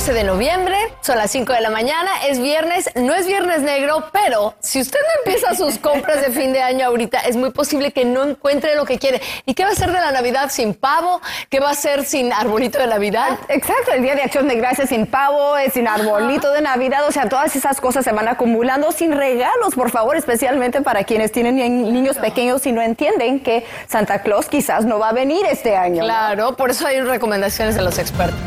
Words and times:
12 0.00 0.14
de 0.14 0.24
noviembre, 0.24 0.76
son 1.02 1.18
las 1.18 1.30
5 1.30 1.52
de 1.52 1.60
la 1.60 1.68
mañana, 1.68 2.10
es 2.26 2.40
viernes, 2.40 2.88
no 2.94 3.14
es 3.14 3.26
viernes 3.26 3.60
negro, 3.60 4.02
pero 4.14 4.54
si 4.58 4.80
usted 4.80 4.98
no 4.98 5.30
empieza 5.30 5.54
sus 5.54 5.76
compras 5.82 6.22
de 6.22 6.32
fin 6.32 6.54
de 6.54 6.62
año 6.62 6.86
ahorita, 6.86 7.18
es 7.20 7.36
muy 7.36 7.50
posible 7.50 7.92
que 7.92 8.06
no 8.06 8.24
encuentre 8.24 8.76
lo 8.76 8.86
que 8.86 8.98
quiere. 8.98 9.20
¿Y 9.44 9.52
qué 9.52 9.64
va 9.64 9.72
a 9.72 9.74
ser 9.74 9.92
de 9.92 10.00
la 10.00 10.10
Navidad 10.10 10.48
sin 10.48 10.72
pavo? 10.72 11.20
¿Qué 11.50 11.60
va 11.60 11.68
a 11.68 11.74
ser 11.74 12.06
sin 12.06 12.32
arbolito 12.32 12.78
de 12.78 12.86
Navidad? 12.86 13.40
Exacto, 13.50 13.92
el 13.92 14.00
Día 14.00 14.14
de 14.14 14.22
Acción 14.22 14.48
de 14.48 14.54
Gracias 14.54 14.88
sin 14.88 15.06
pavo, 15.06 15.52
sin 15.70 15.86
arbolito 15.86 16.50
de 16.50 16.62
Navidad, 16.62 17.06
o 17.06 17.12
sea, 17.12 17.28
todas 17.28 17.54
esas 17.54 17.78
cosas 17.78 18.02
se 18.02 18.12
van 18.12 18.26
acumulando 18.26 18.92
sin 18.92 19.12
regalos, 19.12 19.74
por 19.74 19.90
favor, 19.90 20.16
especialmente 20.16 20.80
para 20.80 21.04
quienes 21.04 21.30
tienen 21.30 21.56
niños 21.92 22.16
pequeños 22.16 22.64
y 22.64 22.72
no 22.72 22.80
entienden 22.80 23.38
que 23.38 23.66
Santa 23.86 24.22
Claus 24.22 24.46
quizás 24.46 24.86
no 24.86 24.98
va 24.98 25.10
a 25.10 25.12
venir 25.12 25.44
este 25.44 25.76
año. 25.76 26.04
Claro, 26.04 26.56
por 26.56 26.70
eso 26.70 26.86
hay 26.86 27.02
recomendaciones 27.02 27.74
de 27.74 27.82
los 27.82 27.98
expertos. 27.98 28.40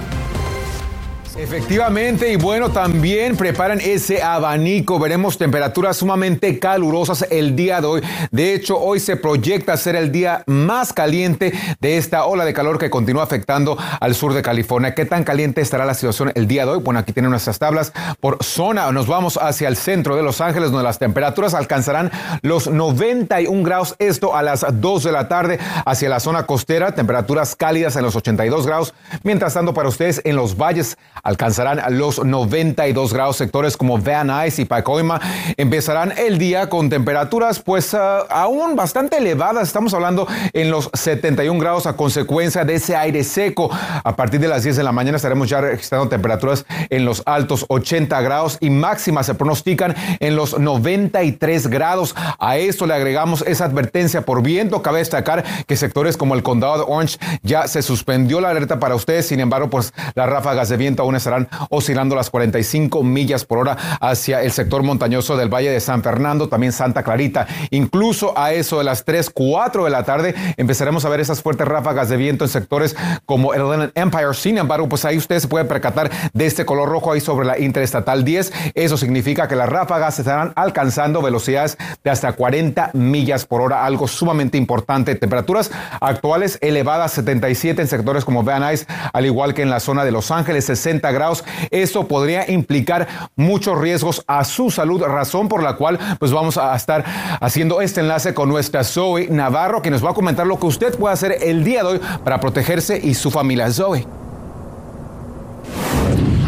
Efectivamente, 1.36 2.32
y 2.32 2.36
bueno, 2.36 2.70
también 2.70 3.36
preparan 3.36 3.82
ese 3.82 4.22
abanico. 4.22 5.00
Veremos 5.00 5.40
temperaturas 5.40 5.98
sumamente 5.98 6.60
calurosas 6.60 7.26
el 7.32 7.56
día 7.56 7.82
de 7.82 7.88
hoy. 7.88 8.02
De 8.30 8.54
hecho, 8.54 8.80
hoy 8.80 9.00
se 9.00 9.18
proyecta 9.18 9.76
ser 9.76 9.96
el 9.96 10.12
día 10.12 10.44
más 10.46 10.94
caliente 10.94 11.52
de 11.80 11.98
esta 11.98 12.26
ola 12.26 12.46
de 12.46 12.54
calor 12.54 12.78
que 12.78 12.92
continúa 12.92 13.24
afectando 13.24 13.76
al 14.00 14.14
sur 14.14 14.36
de 14.36 14.44
California. 14.44 14.94
¿Qué 14.94 15.06
tan 15.06 15.24
caliente 15.24 15.62
estará 15.62 15.86
la 15.86 15.96
situación 15.96 16.32
el 16.36 16.48
día 16.48 16.66
de 16.66 16.74
hoy? 16.74 16.80
Bueno, 16.80 17.00
aquí 17.00 17.14
tienen 17.14 17.32
nuestras 17.32 17.58
tablas 17.58 17.94
por 18.20 18.44
zona. 18.44 18.92
Nos 18.92 19.08
vamos 19.08 19.38
hacia 19.42 19.68
el 19.68 19.76
centro 19.76 20.16
de 20.16 20.22
Los 20.22 20.40
Ángeles, 20.40 20.70
donde 20.70 20.84
las 20.84 21.00
temperaturas 21.00 21.56
alcanzarán 21.56 22.12
los 22.44 22.68
91 22.68 23.64
grados. 23.64 23.96
Esto 23.98 24.36
a 24.36 24.44
las 24.44 24.66
2 24.72 25.04
de 25.04 25.12
la 25.12 25.28
tarde 25.28 25.58
hacia 25.84 26.10
la 26.10 26.20
zona 26.20 26.46
costera, 26.46 26.94
temperaturas 26.94 27.56
cálidas 27.56 27.96
en 27.96 28.04
los 28.04 28.16
82 28.16 28.68
grados. 28.68 28.94
Mientras 29.24 29.56
tanto, 29.56 29.74
para 29.74 29.90
ustedes 29.90 30.22
en 30.26 30.36
los 30.36 30.58
valles 30.58 30.96
alcanzarán 31.24 31.82
los 31.98 32.24
92 32.24 33.14
grados. 33.14 33.38
Sectores 33.38 33.78
como 33.78 33.98
Van 33.98 34.28
Nuys 34.28 34.60
y 34.60 34.66
Pacoima 34.66 35.20
empezarán 35.58 36.14
el 36.18 36.38
día 36.38 36.70
con 36.70 36.90
temperaturas 36.90 37.60
pues 37.60 37.94
ah, 37.94 38.26
aún 38.30 38.76
bastante 38.76 39.18
elevadas. 39.18 39.68
Estamos 39.68 39.94
hablando 39.94 40.28
en 40.52 40.70
los 40.70 40.90
71 40.94 41.60
grados 41.60 41.88
a 41.88 41.96
consecuencia 41.96 42.66
de 42.66 42.76
ese 42.76 42.96
aire 42.96 43.24
seco. 43.24 43.70
A 44.04 44.16
partir 44.16 44.40
de 44.40 44.48
las 44.48 44.64
10 44.64 44.76
de 44.76 44.84
la 44.84 44.92
mañana 44.92 45.16
estaremos 45.16 45.50
ya 45.50 45.62
registrando 45.62 46.10
temperaturas 46.10 46.66
en 46.90 47.06
los 47.06 47.24
altos 47.26 47.66
80 47.70 48.22
grados 48.22 48.58
y 48.60 48.70
máximas 48.70 49.26
se 49.26 49.36
pronostican 49.36 49.96
en 50.20 50.36
los 50.36 50.60
93 50.60 51.68
grados. 51.68 52.16
A 52.38 52.58
esto 52.58 52.86
le 52.86 52.94
agregamos 52.94 53.44
esa 53.48 53.66
advertencia 53.66 54.24
por 54.24 54.44
viento. 54.44 54.82
Cabe 54.82 55.00
destacar 55.00 55.44
que 55.66 55.78
sectores 55.78 56.18
como 56.18 56.36
el 56.36 56.44
condado 56.44 56.78
de 56.78 56.84
Orange 56.88 57.18
ya 57.42 57.68
se 57.68 57.82
suspendió 57.82 58.42
la 58.42 58.50
alerta 58.50 58.80
para 58.80 58.96
ustedes. 58.96 59.28
Sin 59.28 59.40
embargo, 59.40 59.70
pues 59.70 59.94
las 60.16 60.30
ráfagas 60.30 60.68
de 60.70 60.78
viento 60.78 61.04
aún 61.04 61.13
estarán 61.16 61.48
oscilando 61.70 62.16
las 62.16 62.30
45 62.30 63.04
millas 63.04 63.46
por 63.46 63.60
hora 63.60 63.78
hacia 64.00 64.42
el 64.42 64.52
sector 64.52 64.84
montañoso 64.84 65.38
del 65.38 65.54
Valle 65.54 65.70
de 65.70 65.80
San 65.80 66.04
Fernando, 66.04 66.50
también 66.50 66.72
Santa 66.72 67.04
Clarita. 67.04 67.48
Incluso 67.70 68.38
a 68.38 68.54
eso 68.54 68.78
de 68.78 68.84
las 68.84 69.06
3, 69.06 69.30
4 69.30 69.86
de 69.86 69.90
la 69.90 70.04
tarde 70.04 70.36
empezaremos 70.58 71.06
a 71.06 71.10
ver 71.10 71.20
esas 71.20 71.42
fuertes 71.42 71.68
ráfagas 71.68 72.10
de 72.10 72.18
viento 72.18 72.46
en 72.46 72.50
sectores 72.50 72.96
como 73.26 73.54
el 73.54 73.92
Empire. 73.96 74.34
Sin 74.34 74.58
embargo, 74.58 74.90
pues 74.90 75.06
ahí 75.06 75.18
usted 75.18 75.40
se 75.40 75.48
puede 75.48 75.66
percatar 75.66 76.10
de 76.34 76.46
este 76.46 76.66
color 76.66 76.90
rojo 76.90 77.12
ahí 77.12 77.20
sobre 77.20 77.46
la 77.46 77.60
Interestatal 77.60 78.24
10. 78.24 78.54
Eso 78.74 78.98
significa 78.98 79.48
que 79.48 79.56
las 79.56 79.70
ráfagas 79.70 80.20
estarán 80.20 80.54
alcanzando 80.56 81.22
velocidades 81.22 81.78
de 82.04 82.10
hasta 82.10 82.34
40 82.34 82.92
millas 82.94 83.46
por 83.46 83.62
hora, 83.62 83.86
algo 83.86 84.08
sumamente 84.08 84.58
importante. 84.58 85.16
Temperaturas 85.16 85.72
actuales 86.00 86.58
elevadas 86.62 87.12
77 87.14 87.82
en 87.82 87.88
sectores 87.88 88.26
como 88.26 88.44
Van 88.44 88.64
Nuys, 88.64 88.88
al 89.12 89.26
igual 89.26 89.54
que 89.54 89.62
en 89.62 89.70
la 89.70 89.80
zona 89.80 90.06
de 90.06 90.12
Los 90.12 90.32
Ángeles, 90.32 90.66
60 90.66 91.03
grados. 91.12 91.44
Esto 91.72 92.08
podría 92.08 92.50
implicar 92.50 93.08
muchos 93.36 93.80
riesgos 93.80 94.24
a 94.28 94.44
su 94.44 94.70
salud, 94.70 95.02
razón 95.02 95.48
por 95.48 95.64
la 95.64 95.76
cual 95.76 96.00
pues 96.20 96.32
vamos 96.32 96.58
a 96.58 96.76
estar 96.76 97.04
haciendo 97.40 97.82
este 97.82 98.02
enlace 98.02 98.34
con 98.34 98.50
nuestra 98.50 98.84
Zoe 98.84 99.28
Navarro, 99.30 99.82
que 99.82 99.90
nos 99.90 100.04
va 100.04 100.12
a 100.12 100.14
comentar 100.14 100.46
lo 100.46 100.60
que 100.60 100.68
usted 100.68 100.96
puede 100.98 101.14
hacer 101.14 101.38
el 101.42 101.64
día 101.64 101.84
de 101.84 101.90
hoy 101.90 102.02
para 102.24 102.40
protegerse 102.40 103.00
y 103.02 103.14
su 103.14 103.32
familia. 103.32 103.64
Zoe. 103.72 104.06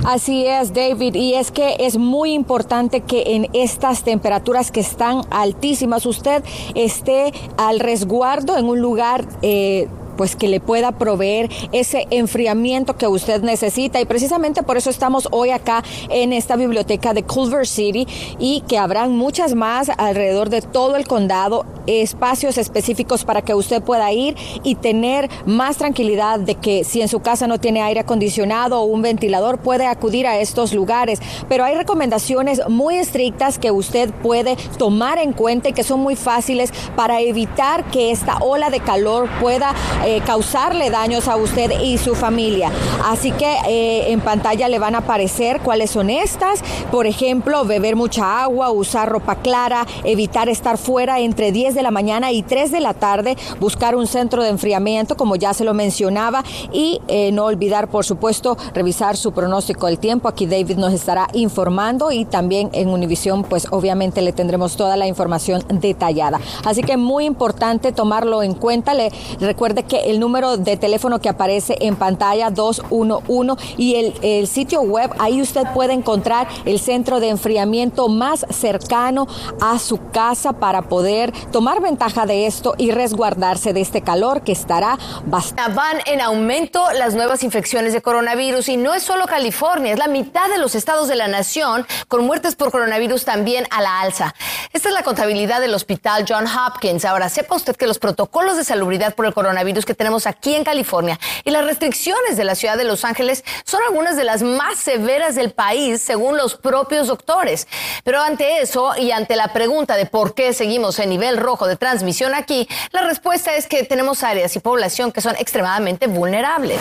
Así 0.05 0.45
es, 0.45 0.71
David, 0.71 1.15
y 1.15 1.33
es 1.33 1.49
que 1.49 1.77
es 1.79 1.97
muy 1.97 2.33
importante 2.33 3.01
que 3.01 3.35
en 3.35 3.47
estas 3.53 4.03
temperaturas 4.03 4.69
que 4.69 4.79
están 4.79 5.21
altísimas 5.31 6.05
usted 6.05 6.43
esté 6.75 7.33
al 7.57 7.79
resguardo 7.79 8.55
en 8.55 8.65
un 8.65 8.81
lugar 8.81 9.25
eh, 9.41 9.87
pues 10.15 10.35
que 10.35 10.47
le 10.47 10.59
pueda 10.59 10.93
proveer 10.93 11.49
ese 11.71 12.07
enfriamiento 12.09 12.97
que 12.97 13.07
usted 13.07 13.41
necesita. 13.41 13.99
Y 14.01 14.05
precisamente 14.05 14.63
por 14.63 14.77
eso 14.77 14.89
estamos 14.89 15.27
hoy 15.31 15.51
acá 15.51 15.83
en 16.09 16.33
esta 16.33 16.55
biblioteca 16.55 17.13
de 17.13 17.23
Culver 17.23 17.67
City 17.67 18.07
y 18.39 18.61
que 18.61 18.77
habrán 18.77 19.11
muchas 19.11 19.55
más 19.55 19.89
alrededor 19.89 20.49
de 20.49 20.61
todo 20.61 20.95
el 20.95 21.07
condado, 21.07 21.65
espacios 21.87 22.57
específicos 22.57 23.25
para 23.25 23.41
que 23.41 23.53
usted 23.53 23.81
pueda 23.81 24.11
ir 24.11 24.35
y 24.63 24.75
tener 24.75 25.29
más 25.45 25.77
tranquilidad 25.77 26.39
de 26.39 26.55
que 26.55 26.83
si 26.83 27.01
en 27.01 27.07
su 27.07 27.19
casa 27.19 27.47
no 27.47 27.59
tiene 27.59 27.81
aire 27.81 28.01
acondicionado 28.01 28.79
o 28.79 28.85
un 28.85 29.01
ventilador 29.01 29.59
puede 29.59 29.85
acudir 29.85 30.27
a 30.27 30.39
estos 30.39 30.73
lugares, 30.73 31.19
pero 31.47 31.63
hay 31.63 31.75
recomendaciones 31.75 32.61
muy 32.69 32.95
estrictas 32.95 33.59
que 33.59 33.71
usted 33.71 34.11
puede 34.11 34.55
tomar 34.77 35.19
en 35.19 35.33
cuenta 35.33 35.69
y 35.69 35.73
que 35.73 35.83
son 35.83 35.99
muy 35.99 36.15
fáciles 36.15 36.71
para 36.95 37.21
evitar 37.21 37.85
que 37.91 38.11
esta 38.11 38.37
ola 38.39 38.69
de 38.69 38.79
calor 38.79 39.29
pueda 39.39 39.73
eh, 40.05 40.21
causarle 40.25 40.89
daños 40.89 41.27
a 41.27 41.35
usted 41.35 41.71
y 41.81 41.97
su 41.97 42.15
familia. 42.15 42.71
Así 43.03 43.31
que 43.31 43.57
eh, 43.67 44.11
en 44.11 44.21
pantalla 44.21 44.69
le 44.69 44.79
van 44.79 44.95
a 44.95 44.99
aparecer 44.99 45.61
cuáles 45.61 45.91
son 45.91 46.09
estas. 46.09 46.61
Por 46.91 47.07
ejemplo, 47.07 47.65
beber 47.65 47.95
mucha 47.95 48.43
agua, 48.43 48.71
usar 48.71 49.09
ropa 49.09 49.37
clara, 49.37 49.85
evitar 50.03 50.47
estar 50.49 50.77
fuera 50.77 51.19
entre 51.19 51.51
10 51.51 51.75
de 51.75 51.83
la 51.83 51.91
mañana 51.91 52.31
y 52.31 52.43
3 52.43 52.71
de 52.71 52.79
la 52.79 52.93
tarde, 52.93 53.35
buscar 53.59 53.95
un 53.95 54.07
centro 54.07 54.43
de 54.43 54.49
enfriamiento, 54.49 55.17
como 55.17 55.35
ya 55.35 55.53
se 55.53 55.63
lo 55.63 55.73
mencionaba, 55.73 56.43
y 56.71 57.01
eh, 57.07 57.31
no 57.31 57.45
olvidar, 57.45 57.87
por 57.89 58.05
supuesto, 58.05 58.57
revisar 58.73 59.17
su 59.17 59.31
pronóstico 59.31 59.87
del 59.87 59.99
tiempo. 59.99 60.27
Aquí 60.27 60.45
David 60.45 60.77
nos 60.77 60.93
estará 60.93 61.27
informando 61.33 62.11
y 62.11 62.25
también 62.25 62.69
en 62.73 62.89
Univisión, 62.89 63.43
pues 63.43 63.67
obviamente 63.71 64.21
le 64.21 64.33
tendremos 64.33 64.75
toda 64.75 64.97
la 64.97 65.07
información 65.07 65.63
detallada. 65.69 66.39
Así 66.63 66.81
que 66.83 66.97
muy 66.97 67.25
importante 67.25 67.91
tomarlo 67.91 68.43
en 68.43 68.53
cuenta. 68.53 68.93
Le 68.93 69.11
recuerde 69.39 69.83
que 69.83 69.94
el 70.05 70.19
número 70.19 70.57
de 70.57 70.77
teléfono 70.77 71.19
que 71.19 71.29
aparece 71.29 71.77
en 71.81 71.95
pantalla 71.95 72.49
211 72.49 73.75
y 73.77 73.95
el, 73.95 74.13
el 74.21 74.47
sitio 74.47 74.81
web, 74.81 75.11
ahí 75.19 75.41
usted 75.41 75.63
puede 75.73 75.93
encontrar 75.93 76.47
el 76.65 76.79
centro 76.79 77.19
de 77.19 77.29
enfriamiento 77.29 78.07
más 78.07 78.45
cercano 78.49 79.27
a 79.61 79.79
su 79.79 79.99
casa 80.11 80.53
para 80.53 80.83
poder 80.83 81.31
tomar 81.51 81.81
ventaja 81.81 82.25
de 82.25 82.45
esto 82.45 82.75
y 82.77 82.91
resguardarse 82.91 83.73
de 83.73 83.81
este 83.81 84.01
calor 84.01 84.41
que 84.41 84.51
estará 84.51 84.97
bastante. 85.25 85.73
Van 85.73 85.97
en 86.05 86.21
aumento 86.21 86.83
las 86.93 87.15
nuevas 87.15 87.43
infecciones 87.43 87.93
de 87.93 88.01
coronavirus 88.01 88.69
y 88.69 88.77
no 88.77 88.93
es 88.93 89.03
solo 89.03 89.25
California, 89.25 89.93
es 89.93 89.99
la 89.99 90.07
mitad 90.07 90.49
de 90.49 90.57
los 90.57 90.75
estados 90.75 91.07
de 91.07 91.15
la 91.15 91.27
nación 91.27 91.85
con 92.07 92.25
muertes 92.25 92.55
por 92.55 92.71
coronavirus 92.71 93.25
también 93.25 93.65
a 93.71 93.81
la 93.81 94.01
alza. 94.01 94.33
Esta 94.73 94.89
es 94.89 94.93
la 94.93 95.03
contabilidad 95.03 95.61
del 95.61 95.73
hospital 95.73 96.25
John 96.27 96.45
Hopkins. 96.47 97.05
Ahora, 97.05 97.29
sepa 97.29 97.55
usted 97.55 97.75
que 97.75 97.87
los 97.87 97.99
protocolos 97.99 98.57
de 98.57 98.63
salubridad 98.63 99.15
por 99.15 99.25
el 99.25 99.33
coronavirus 99.33 99.84
que 99.85 99.93
tenemos 99.93 100.27
aquí 100.27 100.55
en 100.55 100.63
California 100.63 101.19
y 101.43 101.51
las 101.51 101.65
restricciones 101.65 102.37
de 102.37 102.43
la 102.43 102.55
ciudad 102.55 102.77
de 102.77 102.83
Los 102.83 103.05
Ángeles 103.05 103.43
son 103.63 103.81
algunas 103.87 104.17
de 104.17 104.23
las 104.23 104.43
más 104.43 104.77
severas 104.77 105.35
del 105.35 105.51
país, 105.51 106.01
según 106.01 106.37
los 106.37 106.55
propios 106.55 107.07
doctores. 107.07 107.67
Pero 108.03 108.21
ante 108.21 108.61
eso 108.61 108.93
y 108.97 109.11
ante 109.11 109.35
la 109.35 109.53
pregunta 109.53 109.95
de 109.97 110.05
por 110.05 110.33
qué 110.33 110.53
seguimos 110.53 110.99
en 110.99 111.09
nivel 111.09 111.37
rojo 111.37 111.67
de 111.67 111.75
transmisión 111.75 112.33
aquí, 112.33 112.67
la 112.91 113.01
respuesta 113.01 113.55
es 113.55 113.67
que 113.67 113.83
tenemos 113.83 114.23
áreas 114.23 114.55
y 114.55 114.59
población 114.59 115.11
que 115.11 115.21
son 115.21 115.35
extremadamente 115.37 116.07
vulnerables. 116.07 116.79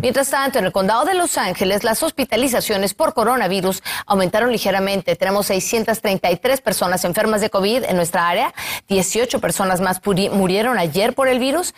Mientras 0.00 0.30
tanto, 0.30 0.60
en 0.60 0.64
el 0.64 0.70
condado 0.70 1.04
de 1.04 1.14
Los 1.14 1.36
Ángeles, 1.38 1.82
las 1.82 2.04
hospitalizaciones 2.04 2.94
por 2.94 3.14
coronavirus 3.14 3.82
aumentaron 4.06 4.52
ligeramente. 4.52 5.16
Tenemos 5.16 5.46
633 5.46 6.60
personas 6.60 7.04
enfermas 7.04 7.40
de 7.40 7.50
COVID 7.50 7.82
en 7.82 7.96
nuestra 7.96 8.28
área. 8.28 8.54
18 8.86 9.40
personas 9.40 9.80
más 9.80 10.00
murieron 10.32 10.78
ayer 10.78 11.14
por 11.14 11.26
el 11.26 11.40
virus. 11.40 11.74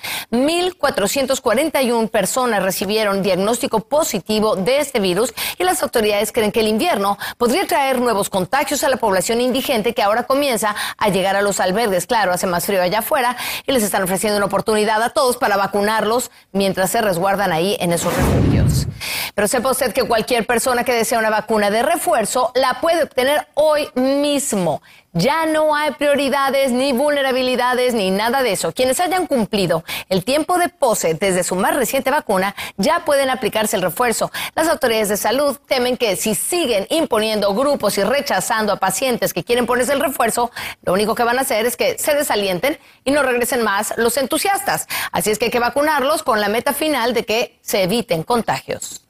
1.441 0.46 2.08
personas 2.08 2.62
recibieron 2.62 3.22
diagnóstico 3.22 3.80
positivo 3.80 4.56
de 4.56 4.78
este 4.78 5.00
virus 5.00 5.32
y 5.58 5.64
las 5.64 5.82
autoridades 5.82 6.32
creen 6.32 6.52
que 6.52 6.60
el 6.60 6.68
invierno 6.68 7.18
podría 7.38 7.66
traer 7.66 8.00
nuevos 8.00 8.30
contagios 8.30 8.82
a 8.84 8.88
la 8.88 8.96
población 8.96 9.40
indigente 9.40 9.94
que 9.94 10.02
ahora 10.02 10.24
comienza 10.24 10.74
a 10.96 11.08
llegar 11.08 11.36
a 11.36 11.42
los 11.42 11.60
albergues. 11.60 12.06
Claro, 12.06 12.32
hace 12.32 12.46
más 12.46 12.66
frío 12.66 12.82
allá 12.82 13.00
afuera 13.00 13.36
y 13.66 13.72
les 13.72 13.82
están 13.82 14.02
ofreciendo 14.02 14.36
una 14.36 14.46
oportunidad 14.46 15.02
a 15.02 15.10
todos 15.10 15.36
para 15.36 15.56
vacunarlos 15.56 16.30
mientras 16.52 16.90
se 16.90 17.00
resguardan 17.00 17.52
ahí 17.52 17.76
en 17.80 17.92
esos 17.92 18.14
refugios. 18.14 18.86
Pero 19.34 19.48
sepa 19.48 19.70
usted 19.70 19.92
que 19.92 20.04
cualquier 20.04 20.46
persona 20.46 20.84
que 20.84 20.92
desea 20.92 21.18
una 21.18 21.30
vacuna 21.30 21.70
de 21.70 21.82
refuerzo 21.82 22.52
la 22.54 22.80
puede 22.80 23.04
obtener 23.04 23.46
hoy 23.54 23.88
mismo. 23.94 24.82
Ya 25.12 25.44
no 25.44 25.74
hay 25.74 25.90
prioridades, 25.92 26.70
ni 26.70 26.92
vulnerabilidades, 26.92 27.94
ni 27.94 28.12
nada 28.12 28.44
de 28.44 28.52
eso. 28.52 28.70
Quienes 28.70 29.00
hayan 29.00 29.26
cumplido 29.26 29.82
el 30.08 30.24
tiempo 30.24 30.56
de 30.56 30.68
pose 30.68 31.14
desde 31.14 31.42
su 31.42 31.56
más 31.56 31.74
reciente 31.74 32.12
vacuna 32.12 32.54
ya 32.76 33.04
pueden 33.04 33.28
aplicarse 33.28 33.74
el 33.74 33.82
refuerzo. 33.82 34.30
Las 34.54 34.68
autoridades 34.68 35.08
de 35.08 35.16
salud 35.16 35.58
temen 35.66 35.96
que 35.96 36.14
si 36.14 36.36
siguen 36.36 36.86
imponiendo 36.90 37.52
grupos 37.56 37.98
y 37.98 38.04
rechazando 38.04 38.72
a 38.72 38.76
pacientes 38.76 39.34
que 39.34 39.42
quieren 39.42 39.66
ponerse 39.66 39.94
el 39.94 40.00
refuerzo, 40.00 40.52
lo 40.82 40.92
único 40.92 41.16
que 41.16 41.24
van 41.24 41.38
a 41.38 41.42
hacer 41.42 41.66
es 41.66 41.76
que 41.76 41.98
se 41.98 42.14
desalienten 42.14 42.78
y 43.04 43.10
no 43.10 43.24
regresen 43.24 43.62
más 43.62 43.92
los 43.96 44.16
entusiastas. 44.16 44.86
Así 45.10 45.32
es 45.32 45.40
que 45.40 45.46
hay 45.46 45.50
que 45.50 45.58
vacunarlos 45.58 46.22
con 46.22 46.40
la 46.40 46.48
meta 46.48 46.72
final 46.72 47.14
de 47.14 47.24
que 47.24 47.58
se 47.62 47.82
eviten 47.82 48.22
contagios. 48.22 49.02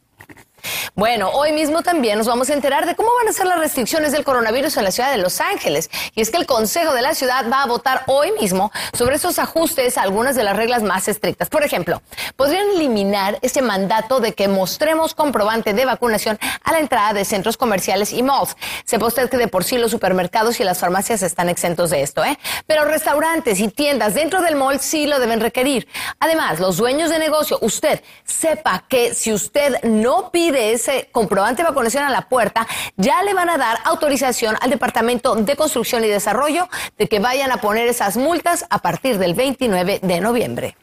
Bueno, 0.94 1.30
hoy 1.30 1.52
mismo 1.52 1.82
también 1.82 2.18
nos 2.18 2.26
vamos 2.26 2.50
a 2.50 2.54
enterar 2.54 2.86
de 2.86 2.94
cómo 2.94 3.10
van 3.18 3.28
a 3.28 3.32
ser 3.32 3.46
las 3.46 3.58
restricciones 3.58 4.12
del 4.12 4.24
coronavirus 4.24 4.76
en 4.76 4.84
la 4.84 4.90
ciudad 4.90 5.10
de 5.10 5.18
Los 5.18 5.40
Ángeles. 5.40 5.88
Y 6.14 6.20
es 6.20 6.30
que 6.30 6.36
el 6.36 6.46
Consejo 6.46 6.92
de 6.94 7.02
la 7.02 7.14
Ciudad 7.14 7.46
va 7.50 7.62
a 7.62 7.66
votar 7.66 8.02
hoy 8.06 8.32
mismo 8.32 8.72
sobre 8.92 9.16
esos 9.16 9.38
ajustes 9.38 9.96
a 9.96 10.02
algunas 10.02 10.36
de 10.36 10.42
las 10.42 10.56
reglas 10.56 10.82
más 10.82 11.06
estrictas. 11.08 11.48
Por 11.48 11.62
ejemplo, 11.62 12.02
podrían 12.36 12.70
eliminar 12.70 13.38
ese 13.42 13.62
mandato 13.62 14.20
de 14.20 14.32
que 14.32 14.48
mostremos 14.48 15.14
comprobante 15.14 15.74
de 15.74 15.84
vacunación 15.84 16.38
a 16.64 16.72
la 16.72 16.80
entrada 16.80 17.12
de 17.12 17.24
centros 17.24 17.56
comerciales 17.56 18.12
y 18.12 18.22
malls. 18.22 18.56
Sepa 18.84 19.06
usted 19.06 19.30
que 19.30 19.36
de 19.36 19.48
por 19.48 19.64
sí 19.64 19.78
los 19.78 19.92
supermercados 19.92 20.58
y 20.60 20.64
las 20.64 20.78
farmacias 20.78 21.22
están 21.22 21.48
exentos 21.48 21.90
de 21.90 22.02
esto, 22.02 22.24
¿eh? 22.24 22.38
Pero 22.66 22.84
restaurantes 22.84 23.60
y 23.60 23.68
tiendas 23.68 24.14
dentro 24.14 24.42
del 24.42 24.56
mall 24.56 24.80
sí 24.80 25.06
lo 25.06 25.20
deben 25.20 25.40
requerir. 25.40 25.86
Además, 26.18 26.58
los 26.58 26.76
dueños 26.76 27.10
de 27.10 27.18
negocio, 27.18 27.58
usted 27.62 28.02
sepa 28.24 28.84
que 28.88 29.14
si 29.14 29.32
usted 29.32 29.82
no 29.84 30.30
pide 30.30 30.50
de 30.50 30.78
ese 30.80 31.08
comprobante 31.12 31.62
de 31.62 31.68
vacunación 31.68 32.04
a 32.04 32.10
la 32.10 32.22
puerta, 32.22 32.66
ya 32.96 33.22
le 33.22 33.34
van 33.34 33.50
a 33.50 33.58
dar 33.58 33.78
autorización 33.84 34.56
al 34.60 34.70
Departamento 34.70 35.34
de 35.34 35.56
Construcción 35.56 36.04
y 36.04 36.08
Desarrollo 36.08 36.68
de 36.98 37.06
que 37.06 37.20
vayan 37.20 37.52
a 37.52 37.58
poner 37.58 37.86
esas 37.86 38.16
multas 38.16 38.66
a 38.70 38.78
partir 38.78 39.18
del 39.18 39.34
29 39.34 40.00
de 40.02 40.20
noviembre. 40.20 40.76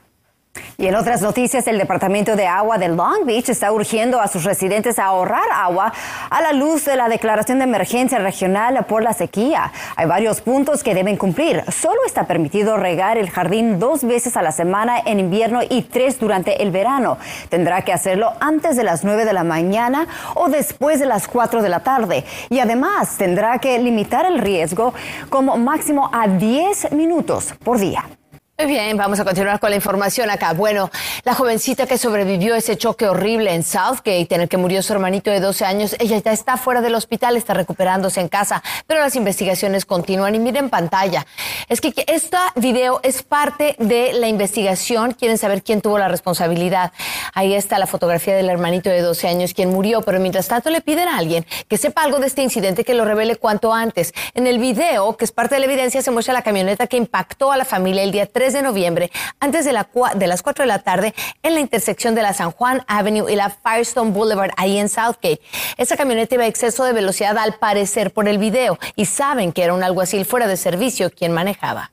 Y 0.79 0.85
en 0.85 0.93
otras 0.93 1.23
noticias, 1.23 1.65
el 1.65 1.79
Departamento 1.79 2.35
de 2.35 2.45
Agua 2.45 2.77
de 2.77 2.87
Long 2.87 3.25
Beach 3.25 3.49
está 3.49 3.71
urgiendo 3.71 4.21
a 4.21 4.27
sus 4.27 4.43
residentes 4.43 4.99
a 4.99 5.05
ahorrar 5.05 5.49
agua 5.51 5.91
a 6.29 6.39
la 6.39 6.53
luz 6.53 6.85
de 6.85 6.95
la 6.95 7.09
declaración 7.09 7.57
de 7.57 7.63
emergencia 7.63 8.19
regional 8.19 8.85
por 8.85 9.01
la 9.01 9.13
sequía. 9.13 9.71
Hay 9.95 10.05
varios 10.05 10.39
puntos 10.41 10.83
que 10.83 10.93
deben 10.93 11.17
cumplir. 11.17 11.63
Solo 11.71 12.05
está 12.05 12.27
permitido 12.27 12.77
regar 12.77 13.17
el 13.17 13.31
jardín 13.31 13.79
dos 13.79 14.03
veces 14.03 14.37
a 14.37 14.43
la 14.43 14.51
semana 14.51 14.99
en 15.03 15.19
invierno 15.19 15.61
y 15.67 15.81
tres 15.81 16.19
durante 16.19 16.61
el 16.61 16.69
verano. 16.69 17.17
Tendrá 17.49 17.81
que 17.81 17.91
hacerlo 17.91 18.33
antes 18.39 18.77
de 18.77 18.83
las 18.83 19.03
nueve 19.03 19.25
de 19.25 19.33
la 19.33 19.43
mañana 19.43 20.07
o 20.35 20.47
después 20.47 20.99
de 20.99 21.07
las 21.07 21.27
cuatro 21.27 21.63
de 21.63 21.69
la 21.69 21.79
tarde. 21.79 22.23
Y 22.51 22.59
además 22.59 23.17
tendrá 23.17 23.57
que 23.57 23.79
limitar 23.79 24.27
el 24.27 24.37
riesgo 24.37 24.93
como 25.29 25.57
máximo 25.57 26.11
a 26.13 26.27
10 26.27 26.91
minutos 26.91 27.55
por 27.63 27.79
día. 27.79 28.16
Muy 28.59 28.71
bien, 28.71 28.97
vamos 28.97 29.19
a 29.19 29.23
continuar 29.23 29.59
con 29.59 29.69
la 29.69 29.75
información 29.75 30.31
acá. 30.31 30.53
Bueno, 30.53 30.89
la 31.23 31.35
jovencita 31.35 31.85
que 31.85 31.99
sobrevivió 31.99 32.55
a 32.55 32.57
ese 32.57 32.75
choque 32.75 33.07
horrible 33.07 33.53
en 33.53 33.61
Southgate, 33.61 34.33
en 34.33 34.41
el 34.41 34.49
que 34.49 34.57
murió 34.57 34.81
su 34.81 34.93
hermanito 34.93 35.29
de 35.29 35.39
12 35.39 35.63
años, 35.63 35.95
ella 35.99 36.17
ya 36.17 36.31
está 36.31 36.57
fuera 36.57 36.81
del 36.81 36.95
hospital, 36.95 37.37
está 37.37 37.53
recuperándose 37.53 38.19
en 38.19 38.29
casa, 38.29 38.63
pero 38.87 38.99
las 38.99 39.15
investigaciones 39.15 39.85
continúan. 39.85 40.33
Y 40.33 40.39
miren 40.39 40.71
pantalla, 40.71 41.27
es 41.69 41.81
que 41.81 41.93
este 42.07 42.37
video 42.55 42.99
es 43.03 43.21
parte 43.21 43.75
de 43.77 44.13
la 44.13 44.27
investigación. 44.27 45.11
Quieren 45.13 45.37
saber 45.37 45.61
quién 45.61 45.81
tuvo 45.81 45.99
la 45.99 46.07
responsabilidad. 46.07 46.93
Ahí 47.35 47.53
está 47.53 47.77
la 47.77 47.85
fotografía 47.85 48.35
del 48.35 48.49
hermanito 48.49 48.89
de 48.89 49.01
12 49.01 49.27
años, 49.27 49.53
quien 49.53 49.69
murió, 49.69 50.01
pero 50.01 50.19
mientras 50.19 50.47
tanto 50.47 50.71
le 50.71 50.81
piden 50.81 51.07
a 51.09 51.19
alguien 51.19 51.45
que 51.67 51.77
sepa 51.77 52.01
algo 52.01 52.17
de 52.17 52.25
este 52.25 52.41
incidente, 52.41 52.83
que 52.83 52.95
lo 52.95 53.05
revele 53.05 53.35
cuanto 53.35 53.71
antes. 53.71 54.15
En 54.33 54.47
el 54.47 54.57
video, 54.57 55.15
que 55.15 55.25
es 55.25 55.31
parte 55.31 55.53
de 55.53 55.59
la 55.59 55.67
evidencia, 55.67 56.01
se 56.01 56.09
muestra 56.09 56.33
la 56.33 56.41
camioneta 56.41 56.87
que 56.87 56.97
impactó 56.97 57.51
a 57.51 57.57
la 57.57 57.63
familia 57.63 58.01
el 58.01 58.11
día 58.11 58.25
3 58.25 58.46
de 58.53 58.61
noviembre, 58.61 59.11
antes 59.39 59.65
de, 59.65 59.73
la, 59.73 59.89
de 60.15 60.27
las 60.27 60.41
4 60.41 60.63
de 60.63 60.67
la 60.67 60.79
tarde, 60.79 61.13
en 61.43 61.53
la 61.53 61.59
intersección 61.59 62.15
de 62.15 62.21
la 62.21 62.33
San 62.33 62.51
Juan 62.51 62.83
Avenue 62.87 63.31
y 63.31 63.35
la 63.35 63.49
Firestone 63.49 64.11
Boulevard, 64.11 64.51
ahí 64.57 64.77
en 64.77 64.89
Southgate. 64.89 65.41
Esa 65.77 65.97
camioneta 65.97 66.35
iba 66.35 66.43
a 66.43 66.47
exceso 66.47 66.83
de 66.83 66.93
velocidad 66.93 67.37
al 67.37 67.55
parecer 67.55 68.11
por 68.11 68.27
el 68.27 68.37
video 68.37 68.79
y 68.95 69.05
saben 69.05 69.51
que 69.51 69.63
era 69.63 69.73
un 69.73 69.83
alguacil 69.83 70.25
fuera 70.25 70.47
de 70.47 70.57
servicio 70.57 71.09
quien 71.09 71.31
manejaba. 71.31 71.91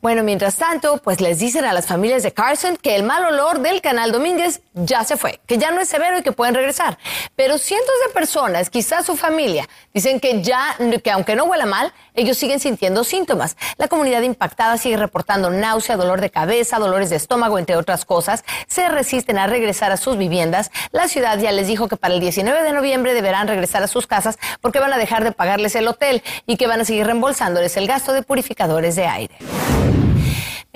Bueno, 0.00 0.22
mientras 0.22 0.56
tanto, 0.56 0.98
pues 0.98 1.20
les 1.20 1.38
dicen 1.38 1.64
a 1.64 1.72
las 1.72 1.86
familias 1.86 2.22
de 2.22 2.32
Carson 2.32 2.76
que 2.76 2.96
el 2.96 3.02
mal 3.02 3.24
olor 3.24 3.60
del 3.60 3.80
canal 3.80 4.12
Domínguez 4.12 4.60
ya 4.74 5.04
se 5.04 5.16
fue, 5.16 5.40
que 5.46 5.58
ya 5.58 5.70
no 5.70 5.80
es 5.80 5.88
severo 5.88 6.18
y 6.18 6.22
que 6.22 6.32
pueden 6.32 6.54
regresar. 6.54 6.98
Pero 7.34 7.58
cientos 7.58 7.94
de 8.06 8.12
personas, 8.12 8.70
quizás 8.70 9.06
su 9.06 9.16
familia, 9.16 9.68
dicen 9.94 10.20
que 10.20 10.42
ya, 10.42 10.76
que 11.02 11.10
aunque 11.10 11.36
no 11.36 11.44
huela 11.44 11.66
mal, 11.66 11.92
ellos 12.14 12.36
siguen 12.38 12.60
sintiendo 12.60 13.04
síntomas. 13.04 13.56
La 13.76 13.88
comunidad 13.88 14.22
impactada 14.22 14.76
sigue 14.78 14.96
reportando 14.96 15.50
náusea, 15.50 15.96
dolor 15.96 16.20
de 16.20 16.30
cabeza, 16.30 16.78
dolores 16.78 17.10
de 17.10 17.16
estómago, 17.16 17.58
entre 17.58 17.76
otras 17.76 18.04
cosas. 18.04 18.44
Se 18.66 18.88
resisten 18.88 19.38
a 19.38 19.46
regresar 19.46 19.92
a 19.92 19.96
sus 19.96 20.16
viviendas. 20.16 20.70
La 20.92 21.08
ciudad 21.08 21.38
ya 21.38 21.52
les 21.52 21.66
dijo 21.66 21.88
que 21.88 21.96
para 21.96 22.14
el 22.14 22.20
19 22.20 22.62
de 22.62 22.72
noviembre 22.72 23.14
deberán 23.14 23.48
regresar 23.48 23.82
a 23.82 23.86
sus 23.86 24.06
casas 24.06 24.38
porque 24.60 24.80
van 24.80 24.92
a 24.92 24.98
dejar 24.98 25.24
de 25.24 25.32
pagarles 25.32 25.74
el 25.74 25.88
hotel 25.88 26.22
y 26.46 26.56
que 26.56 26.66
van 26.66 26.80
a 26.80 26.84
seguir 26.84 27.06
reembolsándoles 27.06 27.76
el 27.76 27.86
gasto 27.86 28.12
de 28.12 28.22
purificadores 28.22 28.96
de 28.96 29.06
aire. 29.06 29.36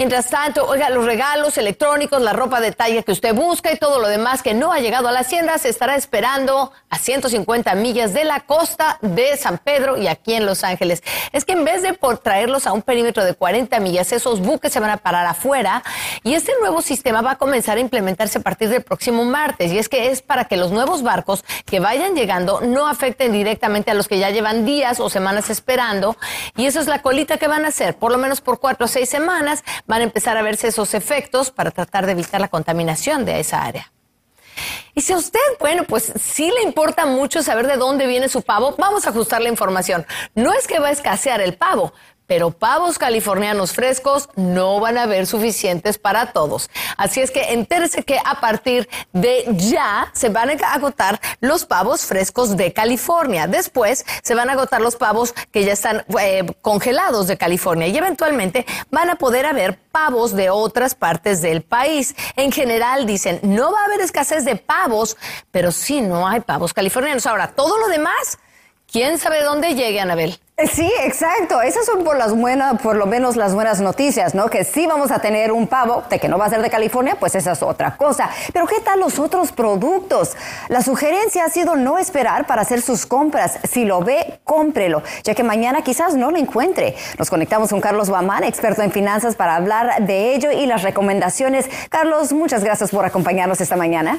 Mientras 0.00 0.30
tanto, 0.30 0.66
oiga, 0.66 0.88
los 0.88 1.04
regalos 1.04 1.58
electrónicos, 1.58 2.22
la 2.22 2.32
ropa 2.32 2.62
de 2.62 2.72
talla 2.72 3.02
que 3.02 3.12
usted 3.12 3.34
busca 3.34 3.70
y 3.70 3.76
todo 3.76 4.00
lo 4.00 4.08
demás 4.08 4.42
que 4.42 4.54
no 4.54 4.72
ha 4.72 4.78
llegado 4.78 5.08
a 5.08 5.12
la 5.12 5.20
hacienda 5.20 5.58
se 5.58 5.68
estará 5.68 5.94
esperando 5.94 6.72
a 6.88 6.98
150 6.98 7.74
millas 7.74 8.14
de 8.14 8.24
la 8.24 8.40
costa 8.40 8.98
de 9.02 9.36
San 9.36 9.58
Pedro 9.58 9.98
y 9.98 10.08
aquí 10.08 10.32
en 10.32 10.46
Los 10.46 10.64
Ángeles. 10.64 11.02
Es 11.32 11.44
que 11.44 11.52
en 11.52 11.66
vez 11.66 11.82
de 11.82 11.92
por 11.92 12.16
traerlos 12.16 12.66
a 12.66 12.72
un 12.72 12.80
perímetro 12.80 13.22
de 13.26 13.34
40 13.34 13.78
millas, 13.80 14.10
esos 14.12 14.40
buques 14.40 14.72
se 14.72 14.80
van 14.80 14.88
a 14.88 14.96
parar 14.96 15.26
afuera 15.26 15.82
y 16.22 16.32
este 16.32 16.52
nuevo 16.60 16.80
sistema 16.80 17.20
va 17.20 17.32
a 17.32 17.36
comenzar 17.36 17.76
a 17.76 17.80
implementarse 17.80 18.38
a 18.38 18.40
partir 18.40 18.70
del 18.70 18.82
próximo 18.82 19.26
martes. 19.26 19.70
Y 19.70 19.76
es 19.76 19.90
que 19.90 20.10
es 20.10 20.22
para 20.22 20.46
que 20.46 20.56
los 20.56 20.72
nuevos 20.72 21.02
barcos 21.02 21.44
que 21.66 21.78
vayan 21.78 22.14
llegando 22.14 22.62
no 22.62 22.88
afecten 22.88 23.32
directamente 23.32 23.90
a 23.90 23.94
los 23.94 24.08
que 24.08 24.18
ya 24.18 24.30
llevan 24.30 24.64
días 24.64 24.98
o 24.98 25.10
semanas 25.10 25.50
esperando. 25.50 26.16
Y 26.56 26.64
eso 26.64 26.80
es 26.80 26.86
la 26.86 27.02
colita 27.02 27.36
que 27.36 27.48
van 27.48 27.66
a 27.66 27.68
hacer, 27.68 27.96
por 27.98 28.10
lo 28.10 28.16
menos 28.16 28.40
por 28.40 28.60
cuatro 28.60 28.86
o 28.86 28.88
seis 28.88 29.10
semanas 29.10 29.62
van 29.90 30.02
a 30.02 30.04
empezar 30.04 30.36
a 30.36 30.42
verse 30.42 30.68
esos 30.68 30.94
efectos 30.94 31.50
para 31.50 31.72
tratar 31.72 32.06
de 32.06 32.12
evitar 32.12 32.40
la 32.40 32.46
contaminación 32.46 33.24
de 33.24 33.40
esa 33.40 33.64
área. 33.64 33.92
Y 34.94 35.00
si 35.00 35.12
a 35.12 35.16
usted, 35.16 35.40
bueno, 35.58 35.82
pues 35.84 36.12
sí 36.20 36.50
le 36.50 36.62
importa 36.62 37.06
mucho 37.06 37.42
saber 37.42 37.66
de 37.66 37.76
dónde 37.76 38.06
viene 38.06 38.28
su 38.28 38.42
pavo, 38.42 38.76
vamos 38.78 39.06
a 39.06 39.10
ajustar 39.10 39.42
la 39.42 39.48
información. 39.48 40.06
No 40.36 40.52
es 40.52 40.68
que 40.68 40.78
va 40.78 40.88
a 40.88 40.92
escasear 40.92 41.40
el 41.40 41.56
pavo, 41.56 41.92
pero 42.30 42.52
pavos 42.52 42.96
californianos 42.96 43.72
frescos 43.72 44.28
no 44.36 44.78
van 44.78 44.96
a 44.98 45.02
haber 45.02 45.26
suficientes 45.26 45.98
para 45.98 46.26
todos. 46.26 46.70
Así 46.96 47.20
es 47.20 47.32
que 47.32 47.54
entérese 47.54 48.04
que 48.04 48.20
a 48.24 48.40
partir 48.40 48.88
de 49.12 49.46
ya 49.56 50.12
se 50.12 50.28
van 50.28 50.48
a 50.48 50.72
agotar 50.72 51.20
los 51.40 51.64
pavos 51.64 52.06
frescos 52.06 52.56
de 52.56 52.72
California. 52.72 53.48
Después 53.48 54.06
se 54.22 54.36
van 54.36 54.48
a 54.48 54.52
agotar 54.52 54.80
los 54.80 54.94
pavos 54.94 55.34
que 55.50 55.64
ya 55.64 55.72
están 55.72 56.04
eh, 56.20 56.46
congelados 56.62 57.26
de 57.26 57.36
California 57.36 57.88
y 57.88 57.98
eventualmente 57.98 58.64
van 58.92 59.10
a 59.10 59.16
poder 59.16 59.44
haber 59.44 59.76
pavos 59.90 60.36
de 60.36 60.50
otras 60.50 60.94
partes 60.94 61.42
del 61.42 61.62
país. 61.62 62.14
En 62.36 62.52
general 62.52 63.06
dicen, 63.06 63.40
no 63.42 63.72
va 63.72 63.80
a 63.80 63.84
haber 63.86 64.02
escasez 64.02 64.44
de 64.44 64.54
pavos, 64.54 65.16
pero 65.50 65.72
sí 65.72 66.00
no 66.00 66.28
hay 66.28 66.38
pavos 66.38 66.72
californianos. 66.72 67.26
Ahora, 67.26 67.48
todo 67.48 67.76
lo 67.76 67.88
demás, 67.88 68.38
¿quién 68.90 69.18
sabe 69.18 69.42
dónde 69.42 69.74
llegue, 69.74 70.00
Anabel? 70.00 70.38
Eh, 70.56 70.66
sí, 70.66 70.90
exacto. 71.02 71.62
Esas 71.62 71.86
son 71.86 72.04
por 72.04 72.18
las 72.18 72.36
buenas, 72.36 72.80
por 72.82 72.96
lo 72.96 73.06
menos 73.06 73.36
las 73.36 73.54
buenas 73.54 73.80
noticias, 73.80 74.34
¿no? 74.34 74.48
Que 74.48 74.64
sí 74.64 74.86
vamos 74.86 75.10
a 75.10 75.20
tener 75.20 75.52
un 75.52 75.66
pavo, 75.66 76.02
de 76.10 76.18
que 76.18 76.28
no 76.28 76.36
va 76.38 76.46
a 76.46 76.50
ser 76.50 76.60
de 76.60 76.68
California, 76.68 77.16
pues 77.18 77.34
esa 77.34 77.52
es 77.52 77.62
otra 77.62 77.96
cosa. 77.96 78.28
Pero 78.52 78.66
¿qué 78.66 78.80
tal 78.84 79.00
los 79.00 79.18
otros 79.18 79.52
productos? 79.52 80.36
La 80.68 80.82
sugerencia 80.82 81.44
ha 81.44 81.48
sido 81.48 81.76
no 81.76 81.98
esperar 81.98 82.46
para 82.46 82.62
hacer 82.62 82.82
sus 82.82 83.06
compras. 83.06 83.58
Si 83.70 83.84
lo 83.84 84.00
ve, 84.00 84.40
cómprelo, 84.44 85.02
ya 85.24 85.34
que 85.34 85.42
mañana 85.42 85.82
quizás 85.82 86.14
no 86.14 86.30
lo 86.30 86.36
encuentre. 86.36 86.94
Nos 87.18 87.30
conectamos 87.30 87.70
con 87.70 87.80
Carlos 87.80 88.10
Guamán, 88.10 88.44
experto 88.44 88.82
en 88.82 88.92
finanzas, 88.92 89.36
para 89.36 89.56
hablar 89.56 90.06
de 90.06 90.34
ello 90.34 90.50
y 90.52 90.66
las 90.66 90.82
recomendaciones. 90.82 91.70
Carlos, 91.88 92.32
muchas 92.32 92.64
gracias 92.64 92.90
por 92.90 93.04
acompañarnos 93.04 93.60
esta 93.60 93.76
mañana. 93.76 94.18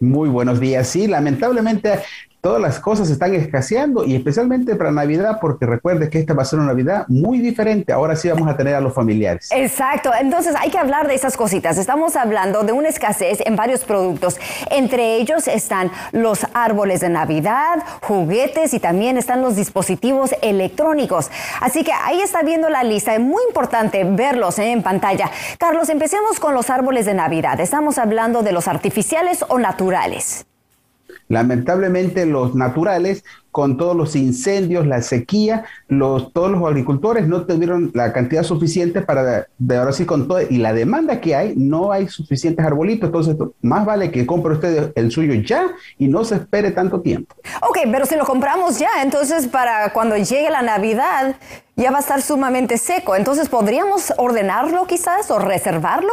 Muy 0.00 0.28
buenos 0.28 0.60
días. 0.60 0.88
Sí, 0.88 1.06
lamentablemente 1.06 2.00
todas 2.40 2.60
las 2.60 2.80
cosas 2.80 3.10
están 3.10 3.34
escaseando 3.34 4.04
y 4.04 4.14
especialmente 4.14 4.76
para 4.76 4.90
Navidad, 4.90 5.38
porque 5.40 5.66
recuerde 5.66 6.08
que 6.08 6.18
esta 6.18 6.34
va 6.34 6.42
a 6.42 6.44
ser 6.44 6.58
una 6.58 6.68
Navidad 6.68 7.04
muy 7.08 7.38
diferente. 7.38 7.92
Ahora 7.92 8.16
sí 8.16 8.28
vamos 8.28 8.48
a 8.48 8.56
tener 8.56 8.74
a 8.74 8.80
los 8.80 8.94
familiares. 8.94 9.48
Exacto. 9.52 10.10
Entonces 10.18 10.54
hay 10.58 10.70
que 10.70 10.78
hablar 10.78 11.06
de 11.08 11.14
esas 11.14 11.36
cositas. 11.36 11.78
Estamos 11.78 12.16
hablando 12.16 12.62
de 12.62 12.72
una 12.72 12.88
escasez 12.88 13.40
en 13.44 13.56
varios 13.56 13.84
productos. 13.84 14.38
Entre 14.70 15.16
ellos 15.16 15.48
están 15.48 15.90
los 16.12 16.46
árboles 16.54 17.00
de 17.00 17.08
Navidad, 17.08 17.84
juguetes 18.02 18.74
y 18.74 18.80
también 18.80 19.18
están 19.18 19.42
los 19.42 19.56
dispositivos 19.56 20.34
electrónicos. 20.42 21.30
Así 21.60 21.84
que 21.84 21.92
ahí 21.92 22.20
está 22.20 22.42
viendo 22.42 22.68
la 22.68 22.84
lista. 22.84 23.14
Es 23.14 23.20
muy 23.20 23.42
importante 23.48 24.04
verlos 24.04 24.58
¿eh? 24.58 24.72
en 24.72 24.82
pantalla. 24.82 25.30
Carlos, 25.58 25.88
empecemos 25.88 26.40
con 26.40 26.54
los 26.54 26.70
árboles 26.70 27.06
de 27.06 27.14
Navidad. 27.14 27.60
Estamos 27.60 27.98
hablando 27.98 28.42
de 28.42 28.52
los 28.52 28.68
artificiales 28.68 29.44
o 29.48 29.58
naturales. 29.58 30.46
Lamentablemente 31.30 32.26
los 32.26 32.56
naturales, 32.56 33.22
con 33.52 33.76
todos 33.76 33.96
los 33.96 34.16
incendios, 34.16 34.84
la 34.84 35.00
sequía, 35.00 35.64
los, 35.86 36.32
todos 36.32 36.50
los 36.50 36.60
agricultores 36.64 37.28
no 37.28 37.46
tuvieron 37.46 37.92
la 37.94 38.12
cantidad 38.12 38.42
suficiente 38.42 39.00
para, 39.00 39.46
de 39.56 39.76
ahora 39.76 39.92
sí 39.92 40.04
con 40.04 40.26
todo, 40.26 40.40
y 40.42 40.58
la 40.58 40.72
demanda 40.72 41.20
que 41.20 41.36
hay, 41.36 41.54
no 41.56 41.92
hay 41.92 42.08
suficientes 42.08 42.66
arbolitos, 42.66 43.06
entonces 43.06 43.36
más 43.62 43.86
vale 43.86 44.10
que 44.10 44.26
compre 44.26 44.54
usted 44.54 44.92
el 44.96 45.12
suyo 45.12 45.34
ya 45.34 45.68
y 45.98 46.08
no 46.08 46.24
se 46.24 46.34
espere 46.34 46.72
tanto 46.72 47.00
tiempo. 47.00 47.36
Ok, 47.62 47.78
pero 47.92 48.06
si 48.06 48.16
lo 48.16 48.24
compramos 48.24 48.80
ya, 48.80 48.90
entonces 49.00 49.46
para 49.46 49.92
cuando 49.92 50.16
llegue 50.16 50.50
la 50.50 50.62
Navidad 50.62 51.36
ya 51.76 51.92
va 51.92 51.98
a 51.98 52.00
estar 52.00 52.22
sumamente 52.22 52.76
seco, 52.76 53.14
entonces 53.14 53.48
podríamos 53.48 54.12
ordenarlo 54.16 54.84
quizás 54.88 55.30
o 55.30 55.38
reservarlo. 55.38 56.12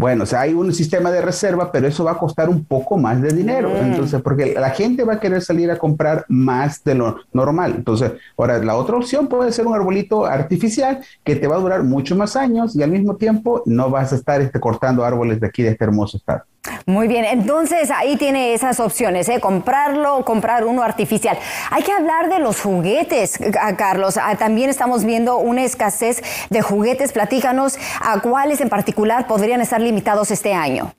Bueno, 0.00 0.22
o 0.22 0.26
sea, 0.26 0.40
hay 0.40 0.54
un 0.54 0.72
sistema 0.72 1.10
de 1.10 1.20
reserva, 1.20 1.70
pero 1.70 1.86
eso 1.86 2.04
va 2.04 2.12
a 2.12 2.18
costar 2.18 2.48
un 2.48 2.64
poco 2.64 2.96
más 2.96 3.20
de 3.20 3.34
dinero. 3.34 3.68
Mm. 3.68 3.84
Entonces, 3.84 4.22
porque 4.22 4.54
la 4.54 4.70
gente 4.70 5.04
va 5.04 5.12
a 5.12 5.20
querer 5.20 5.42
salir 5.42 5.70
a 5.70 5.76
comprar 5.76 6.24
más 6.26 6.82
de 6.84 6.94
lo 6.94 7.18
normal. 7.34 7.74
Entonces, 7.76 8.12
ahora 8.38 8.56
la 8.64 8.76
otra 8.76 8.96
opción 8.96 9.26
puede 9.28 9.52
ser 9.52 9.66
un 9.66 9.74
arbolito 9.74 10.24
artificial 10.24 11.00
que 11.22 11.36
te 11.36 11.46
va 11.46 11.56
a 11.56 11.58
durar 11.58 11.82
muchos 11.82 12.16
más 12.16 12.34
años 12.34 12.74
y 12.74 12.82
al 12.82 12.90
mismo 12.90 13.16
tiempo 13.16 13.62
no 13.66 13.90
vas 13.90 14.14
a 14.14 14.16
estar 14.16 14.40
este, 14.40 14.58
cortando 14.58 15.04
árboles 15.04 15.38
de 15.38 15.48
aquí 15.48 15.62
de 15.62 15.72
este 15.72 15.84
hermoso 15.84 16.16
estado. 16.16 16.44
Muy 16.84 17.08
bien, 17.08 17.24
entonces 17.24 17.90
ahí 17.90 18.16
tiene 18.16 18.52
esas 18.52 18.80
opciones, 18.80 19.28
¿eh? 19.28 19.40
comprarlo 19.40 20.18
o 20.18 20.24
comprar 20.24 20.64
uno 20.66 20.82
artificial. 20.82 21.38
Hay 21.70 21.82
que 21.82 21.92
hablar 21.92 22.28
de 22.28 22.38
los 22.38 22.60
juguetes, 22.60 23.38
Carlos. 23.78 24.18
Ah, 24.20 24.36
también 24.36 24.68
estamos 24.68 25.04
viendo 25.04 25.38
una 25.38 25.64
escasez 25.64 26.22
de 26.50 26.60
juguetes. 26.60 27.12
Platícanos 27.12 27.78
a 28.00 28.20
cuáles 28.20 28.60
en 28.60 28.68
particular 28.68 29.26
podrían 29.26 29.60
estar 29.60 29.80
limitados 29.80 30.30
este 30.30 30.52
año 30.52 30.92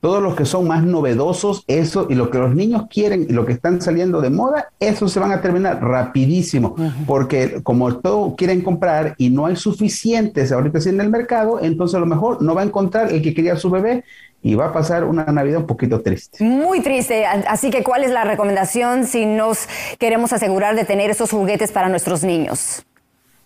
todos 0.00 0.22
los 0.22 0.36
que 0.36 0.44
son 0.44 0.66
más 0.68 0.84
novedosos, 0.84 1.64
eso 1.66 2.06
y 2.08 2.14
lo 2.14 2.30
que 2.30 2.38
los 2.38 2.54
niños 2.54 2.84
quieren 2.88 3.26
y 3.28 3.32
lo 3.32 3.44
que 3.44 3.52
están 3.52 3.82
saliendo 3.82 4.20
de 4.20 4.30
moda, 4.30 4.68
eso 4.78 5.08
se 5.08 5.18
van 5.18 5.32
a 5.32 5.40
terminar 5.40 5.82
rapidísimo, 5.82 6.76
porque 7.06 7.60
como 7.62 7.96
todo 7.96 8.36
quieren 8.36 8.62
comprar 8.62 9.14
y 9.18 9.30
no 9.30 9.46
hay 9.46 9.56
suficientes 9.56 10.52
ahorita 10.52 10.78
en 10.88 11.00
el 11.00 11.10
mercado, 11.10 11.58
entonces 11.60 11.96
a 11.96 12.00
lo 12.00 12.06
mejor 12.06 12.40
no 12.42 12.54
va 12.54 12.62
a 12.62 12.64
encontrar 12.64 13.12
el 13.12 13.22
que 13.22 13.34
quería 13.34 13.56
su 13.56 13.70
bebé 13.70 14.04
y 14.42 14.54
va 14.54 14.66
a 14.66 14.72
pasar 14.72 15.04
una 15.04 15.24
Navidad 15.24 15.60
un 15.60 15.66
poquito 15.66 16.00
triste. 16.00 16.42
Muy 16.44 16.80
triste. 16.80 17.26
Así 17.26 17.70
que, 17.70 17.82
¿cuál 17.82 18.04
es 18.04 18.10
la 18.10 18.24
recomendación 18.24 19.06
si 19.06 19.26
nos 19.26 19.68
queremos 19.98 20.32
asegurar 20.32 20.76
de 20.76 20.84
tener 20.84 21.10
esos 21.10 21.30
juguetes 21.30 21.72
para 21.72 21.88
nuestros 21.88 22.22
niños? 22.22 22.84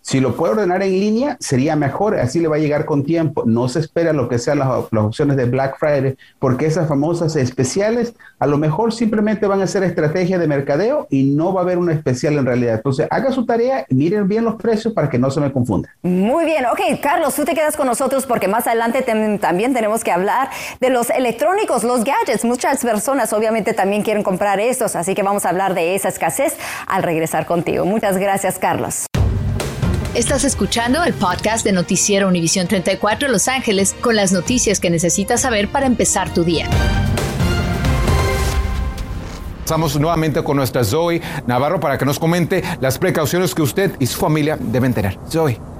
Si 0.05 0.19
lo 0.19 0.35
puede 0.35 0.51
ordenar 0.51 0.83
en 0.83 0.99
línea, 0.99 1.37
sería 1.39 1.77
mejor, 1.77 2.19
así 2.19 2.41
le 2.41 2.49
va 2.49 2.57
a 2.57 2.59
llegar 2.59 2.83
con 2.83 3.05
tiempo. 3.05 3.43
No 3.45 3.69
se 3.69 3.79
espera 3.79 4.11
lo 4.11 4.27
que 4.27 4.37
sean 4.37 4.59
las, 4.59 4.67
opciones 4.67 5.37
de 5.37 5.45
Black 5.45 5.77
Friday, 5.79 6.17
porque 6.39 6.65
esas 6.65 6.89
famosas 6.89 7.37
especiales 7.37 8.13
a 8.37 8.45
lo 8.45 8.57
mejor 8.57 8.91
simplemente 8.91 9.47
van 9.47 9.61
a 9.61 9.67
ser 9.67 9.81
estrategia 9.83 10.37
de 10.37 10.45
mercadeo 10.45 11.07
y 11.09 11.23
no 11.23 11.53
va 11.53 11.61
a 11.61 11.63
haber 11.63 11.77
una 11.77 11.93
especial 11.93 12.33
en 12.33 12.45
realidad. 12.45 12.75
Entonces, 12.75 13.07
haga 13.09 13.31
su 13.31 13.45
tarea 13.45 13.85
y 13.87 13.95
miren 13.95 14.27
bien 14.27 14.43
los 14.43 14.55
precios 14.55 14.93
para 14.93 15.09
que 15.09 15.17
no 15.17 15.31
se 15.31 15.39
me 15.39 15.53
confunda. 15.53 15.89
Muy 16.01 16.43
bien, 16.43 16.65
ok, 16.65 16.99
Carlos, 17.01 17.33
tú 17.35 17.45
te 17.45 17.53
quedas 17.53 17.77
con 17.77 17.87
nosotros 17.87 18.25
porque 18.25 18.49
más 18.49 18.67
adelante 18.67 19.03
también 19.39 19.73
tenemos 19.73 20.03
que 20.03 20.11
hablar 20.11 20.49
de 20.81 20.89
los 20.89 21.09
electrónicos, 21.11 21.85
los 21.85 22.03
gadgets. 22.03 22.43
Muchas 22.43 22.83
personas 22.83 23.31
obviamente 23.31 23.73
también 23.73 24.03
quieren 24.03 24.21
comprar 24.21 24.59
estos, 24.59 24.97
así 24.97 25.15
que 25.15 25.23
vamos 25.23 25.45
a 25.45 25.49
hablar 25.49 25.73
de 25.73 25.95
esa 25.95 26.09
escasez 26.09 26.57
al 26.87 27.03
regresar 27.03 27.45
contigo. 27.45 27.85
Muchas 27.85 28.17
gracias, 28.17 28.59
Carlos. 28.59 29.05
Estás 30.15 30.43
escuchando 30.43 31.03
el 31.03 31.11
podcast 31.15 31.65
de 31.65 31.71
Noticiero 31.71 32.27
Univisión 32.27 32.67
34 32.67 33.29
Los 33.29 33.47
Ángeles 33.47 33.95
con 33.99 34.15
las 34.15 34.31
noticias 34.31 34.79
que 34.79 34.91
necesitas 34.91 35.41
saber 35.41 35.69
para 35.69 35.87
empezar 35.87 36.31
tu 36.31 36.43
día. 36.43 36.69
Estamos 39.61 39.99
nuevamente 39.99 40.43
con 40.43 40.57
nuestra 40.57 40.83
Zoe 40.83 41.19
Navarro 41.47 41.79
para 41.79 41.97
que 41.97 42.05
nos 42.05 42.19
comente 42.19 42.63
las 42.79 42.99
precauciones 42.99 43.55
que 43.55 43.63
usted 43.63 43.95
y 43.99 44.05
su 44.05 44.19
familia 44.19 44.55
deben 44.59 44.93
tener. 44.93 45.17
Zoe. 45.31 45.72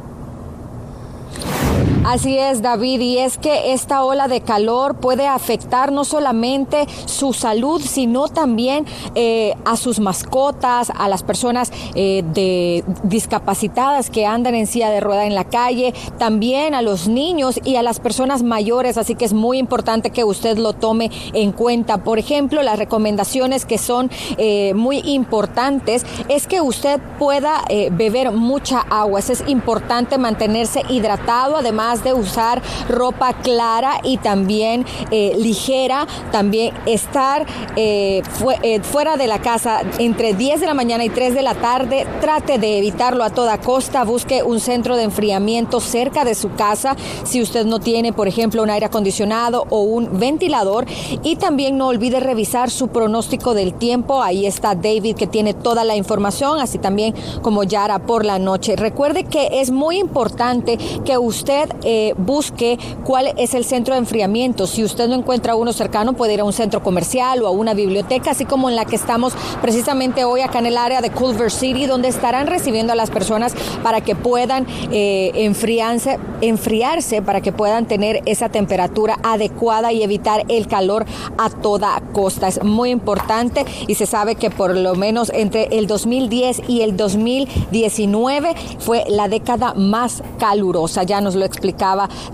Así 2.05 2.37
es, 2.37 2.61
David, 2.61 2.99
y 2.99 3.17
es 3.19 3.37
que 3.37 3.71
esta 3.71 4.03
ola 4.03 4.27
de 4.27 4.41
calor 4.41 4.95
puede 4.95 5.25
afectar 5.25 5.93
no 5.93 6.03
solamente 6.03 6.85
su 7.05 7.31
salud, 7.31 7.81
sino 7.81 8.27
también 8.27 8.85
eh, 9.15 9.55
a 9.63 9.77
sus 9.77 10.01
mascotas, 10.01 10.91
a 10.93 11.07
las 11.07 11.23
personas 11.23 11.71
eh, 11.95 12.21
de 12.33 12.83
discapacitadas 13.03 14.09
que 14.09 14.25
andan 14.25 14.53
en 14.53 14.67
silla 14.67 14.89
de 14.89 14.99
rueda 14.99 15.25
en 15.25 15.33
la 15.33 15.45
calle, 15.45 15.93
también 16.17 16.75
a 16.75 16.81
los 16.81 17.07
niños 17.07 17.57
y 17.63 17.77
a 17.77 17.83
las 17.83 18.01
personas 18.01 18.43
mayores, 18.43 18.97
así 18.97 19.15
que 19.15 19.23
es 19.23 19.33
muy 19.33 19.57
importante 19.57 20.09
que 20.09 20.25
usted 20.25 20.57
lo 20.57 20.73
tome 20.73 21.09
en 21.31 21.53
cuenta. 21.53 22.03
Por 22.03 22.19
ejemplo, 22.19 22.63
las 22.63 22.79
recomendaciones 22.79 23.63
que 23.65 23.77
son 23.77 24.11
eh, 24.37 24.73
muy 24.73 24.99
importantes 25.05 26.05
es 26.27 26.47
que 26.47 26.59
usted 26.59 26.99
pueda 27.17 27.63
beber 27.91 28.31
mucha 28.33 28.81
agua, 28.89 29.19
es 29.19 29.43
importante 29.47 30.17
mantenerse 30.17 30.81
hidratado, 30.89 31.55
además 31.55 31.92
de 32.01 32.13
usar 32.13 32.61
ropa 32.89 33.33
clara 33.33 33.99
y 34.03 34.17
también 34.17 34.85
eh, 35.11 35.35
ligera, 35.37 36.07
también 36.31 36.73
estar 36.85 37.45
eh, 37.75 38.21
eh, 38.63 38.79
fuera 38.81 39.17
de 39.17 39.27
la 39.27 39.39
casa 39.39 39.81
entre 39.99 40.33
10 40.33 40.61
de 40.61 40.65
la 40.65 40.73
mañana 40.73 41.03
y 41.03 41.09
3 41.09 41.35
de 41.35 41.41
la 41.41 41.55
tarde, 41.55 42.07
trate 42.21 42.57
de 42.57 42.77
evitarlo 42.77 43.23
a 43.23 43.29
toda 43.29 43.59
costa, 43.59 44.03
busque 44.03 44.41
un 44.41 44.59
centro 44.59 44.95
de 44.95 45.03
enfriamiento 45.03 45.79
cerca 45.79 46.23
de 46.23 46.35
su 46.35 46.53
casa 46.53 46.95
si 47.23 47.41
usted 47.41 47.65
no 47.65 47.79
tiene, 47.79 48.13
por 48.13 48.27
ejemplo, 48.27 48.63
un 48.63 48.69
aire 48.69 48.85
acondicionado 48.85 49.65
o 49.69 49.81
un 49.81 50.19
ventilador 50.19 50.85
y 51.23 51.35
también 51.35 51.77
no 51.77 51.87
olvide 51.87 52.19
revisar 52.19 52.69
su 52.69 52.87
pronóstico 52.87 53.53
del 53.53 53.73
tiempo, 53.73 54.21
ahí 54.21 54.45
está 54.45 54.75
David 54.75 55.15
que 55.15 55.27
tiene 55.27 55.53
toda 55.53 55.83
la 55.83 55.95
información, 55.95 56.59
así 56.59 56.77
también 56.77 57.13
como 57.41 57.63
Yara 57.63 57.99
por 57.99 58.25
la 58.25 58.39
noche. 58.39 58.75
Recuerde 58.75 59.25
que 59.25 59.61
es 59.61 59.71
muy 59.71 59.97
importante 59.99 60.77
que 61.05 61.17
usted 61.17 61.69
eh, 61.83 62.13
busque 62.17 62.77
cuál 63.03 63.33
es 63.37 63.53
el 63.53 63.65
centro 63.65 63.93
de 63.93 63.99
enfriamiento. 63.99 64.67
Si 64.67 64.83
usted 64.83 65.07
no 65.07 65.15
encuentra 65.15 65.55
uno 65.55 65.73
cercano, 65.73 66.13
puede 66.13 66.33
ir 66.33 66.39
a 66.39 66.43
un 66.43 66.53
centro 66.53 66.81
comercial 66.81 67.41
o 67.43 67.47
a 67.47 67.51
una 67.51 67.73
biblioteca, 67.73 68.31
así 68.31 68.45
como 68.45 68.69
en 68.69 68.75
la 68.75 68.85
que 68.85 68.95
estamos 68.95 69.33
precisamente 69.61 70.23
hoy 70.23 70.41
acá 70.41 70.59
en 70.59 70.67
el 70.67 70.77
área 70.77 71.01
de 71.01 71.11
Culver 71.11 71.51
City, 71.51 71.85
donde 71.85 72.07
estarán 72.07 72.47
recibiendo 72.47 72.93
a 72.93 72.95
las 72.95 73.09
personas 73.09 73.53
para 73.83 74.01
que 74.01 74.15
puedan 74.15 74.65
eh, 74.91 75.31
enfriarse, 75.35 76.19
enfriarse, 76.41 77.21
para 77.21 77.41
que 77.41 77.51
puedan 77.51 77.85
tener 77.85 78.21
esa 78.25 78.49
temperatura 78.49 79.19
adecuada 79.23 79.91
y 79.91 80.03
evitar 80.03 80.45
el 80.47 80.67
calor 80.67 81.05
a 81.37 81.49
toda 81.49 82.01
costa. 82.13 82.47
Es 82.47 82.63
muy 82.63 82.91
importante 82.91 83.65
y 83.87 83.95
se 83.95 84.05
sabe 84.05 84.35
que 84.35 84.49
por 84.49 84.77
lo 84.77 84.95
menos 84.95 85.31
entre 85.33 85.65
el 85.77 85.87
2010 85.87 86.61
y 86.67 86.81
el 86.81 86.95
2019 86.95 88.55
fue 88.79 89.03
la 89.09 89.27
década 89.27 89.73
más 89.73 90.23
calurosa. 90.39 91.03
Ya 91.03 91.21
nos 91.21 91.35
lo 91.35 91.45
explicó 91.45 91.72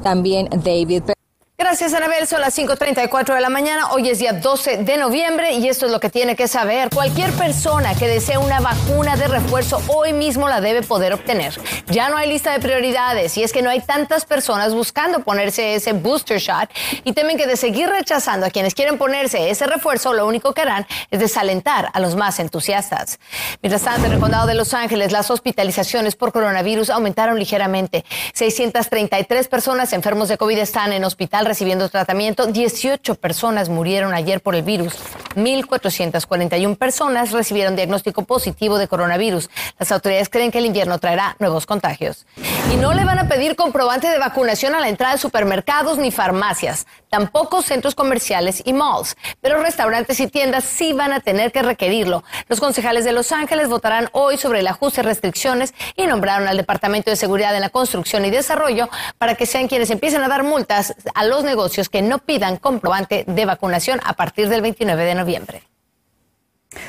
también 0.04 0.50
David. 0.52 1.19
Gracias, 1.60 1.94
Anabel. 1.94 2.26
Son 2.26 2.40
las 2.40 2.58
5.34 2.58 3.36
de 3.36 3.42
la 3.42 3.50
mañana. 3.50 3.92
Hoy 3.92 4.08
es 4.08 4.20
día 4.20 4.32
12 4.32 4.78
de 4.78 4.96
noviembre 4.96 5.52
y 5.52 5.68
esto 5.68 5.88
es 5.88 5.92
lo 5.92 6.00
que 6.00 6.10
tiene 6.10 6.38
que 6.38 6.48
saber. 6.48 6.90
Cualquier 6.90 7.32
persona 7.34 7.96
que 7.96 8.08
desee 8.08 8.38
una 8.38 8.62
vacuna 8.62 9.18
de 9.18 9.28
refuerzo 9.28 9.82
hoy 9.88 10.14
mismo 10.14 10.48
la 10.48 10.62
debe 10.62 10.84
poder 10.84 11.12
obtener. 11.12 11.60
Ya 11.88 12.08
no 12.08 12.16
hay 12.16 12.30
lista 12.30 12.54
de 12.54 12.62
prioridades 12.62 13.36
y 13.36 13.44
es 13.44 13.52
que 13.52 13.62
no 13.62 13.70
hay 13.70 13.82
tantas 13.82 14.24
personas 14.24 14.74
buscando 14.74 15.20
ponerse 15.20 15.76
ese 15.76 15.92
booster 15.92 16.40
shot 16.40 16.70
y 17.04 17.12
temen 17.12 17.36
que 17.36 17.46
de 17.46 17.58
seguir 17.58 17.90
rechazando 17.90 18.46
a 18.46 18.52
quienes 18.52 18.74
quieren 18.74 18.98
ponerse 18.98 19.50
ese 19.50 19.68
refuerzo, 19.68 20.14
lo 20.14 20.28
único 20.28 20.54
que 20.54 20.62
harán 20.62 20.88
es 21.12 21.20
desalentar 21.20 21.90
a 21.92 22.00
los 22.00 22.16
más 22.16 22.40
entusiastas. 22.40 23.20
Mientras 23.62 23.82
tanto, 23.82 24.08
en 24.08 24.14
el 24.14 24.20
condado 24.22 24.48
de 24.48 24.54
Los 24.54 24.74
Ángeles, 24.74 25.12
las 25.12 25.30
hospitalizaciones 25.30 26.16
por 26.16 26.32
coronavirus 26.32 26.90
aumentaron 26.90 27.38
ligeramente. 27.38 28.06
633 28.34 29.50
personas 29.50 29.92
enfermos 29.92 30.30
de 30.30 30.38
COVID 30.38 30.58
están 30.58 30.94
en 30.94 31.04
hospital 31.04 31.49
recibiendo 31.50 31.90
tratamiento. 31.90 32.46
18 32.46 33.16
personas 33.16 33.70
murieron 33.70 34.14
ayer 34.14 34.40
por 34.40 34.56
el 34.56 34.62
virus. 34.62 34.94
1.441 35.36 36.78
personas 36.78 37.32
recibieron 37.32 37.76
diagnóstico 37.76 38.24
positivo 38.24 38.78
de 38.78 38.88
coronavirus. 38.88 39.50
Las 39.80 39.92
autoridades 39.92 40.30
creen 40.30 40.52
que 40.52 40.60
el 40.60 40.68
invierno 40.68 41.00
traerá 41.00 41.36
nuevos 41.40 41.66
contagios. 41.66 42.28
Y 42.72 42.78
no 42.78 42.94
le 42.94 43.04
van 43.04 43.18
a 43.18 43.28
pedir 43.28 43.56
comprobante 43.56 44.08
de 44.08 44.20
vacunación 44.20 44.76
a 44.76 44.80
la 44.80 44.90
entrada 44.90 45.14
de 45.14 45.20
supermercados 45.20 45.98
ni 45.98 46.12
farmacias, 46.12 46.86
tampoco 47.10 47.62
centros 47.62 47.96
comerciales 47.96 48.62
y 48.66 48.74
malls. 48.74 49.16
Pero 49.42 49.62
restaurantes 49.62 50.20
y 50.20 50.28
tiendas 50.28 50.64
sí 50.64 50.94
van 50.94 51.14
a 51.14 51.20
tener 51.20 51.52
que 51.52 51.62
requerirlo. 51.62 52.24
Los 52.48 52.60
concejales 52.60 53.06
de 53.06 53.12
Los 53.12 53.32
Ángeles 53.32 53.70
votarán 53.70 54.10
hoy 54.12 54.38
sobre 54.38 54.60
el 54.60 54.68
ajuste 54.68 55.02
de 55.02 55.08
restricciones 55.08 55.74
y 55.96 56.06
nombraron 56.06 56.48
al 56.48 56.58
Departamento 56.58 57.10
de 57.10 57.16
Seguridad 57.16 57.56
en 57.56 57.62
la 57.62 57.70
Construcción 57.70 58.26
y 58.26 58.30
Desarrollo 58.30 58.90
para 59.18 59.36
que 59.36 59.46
sean 59.46 59.68
quienes 59.68 59.90
empiecen 59.90 60.22
a 60.24 60.28
dar 60.28 60.44
multas 60.44 60.96
a 61.16 61.26
los 61.26 61.44
negocios 61.44 61.90
que 61.90 62.02
no 62.02 62.20
pidan 62.20 62.58
comprobante 62.58 63.24
de 63.28 63.46
vacunación 63.46 64.00
a 64.04 64.14
partir 64.14 64.50
del 64.50 64.62
29 64.62 65.04
de 65.04 65.16
noviembre. 65.16 65.64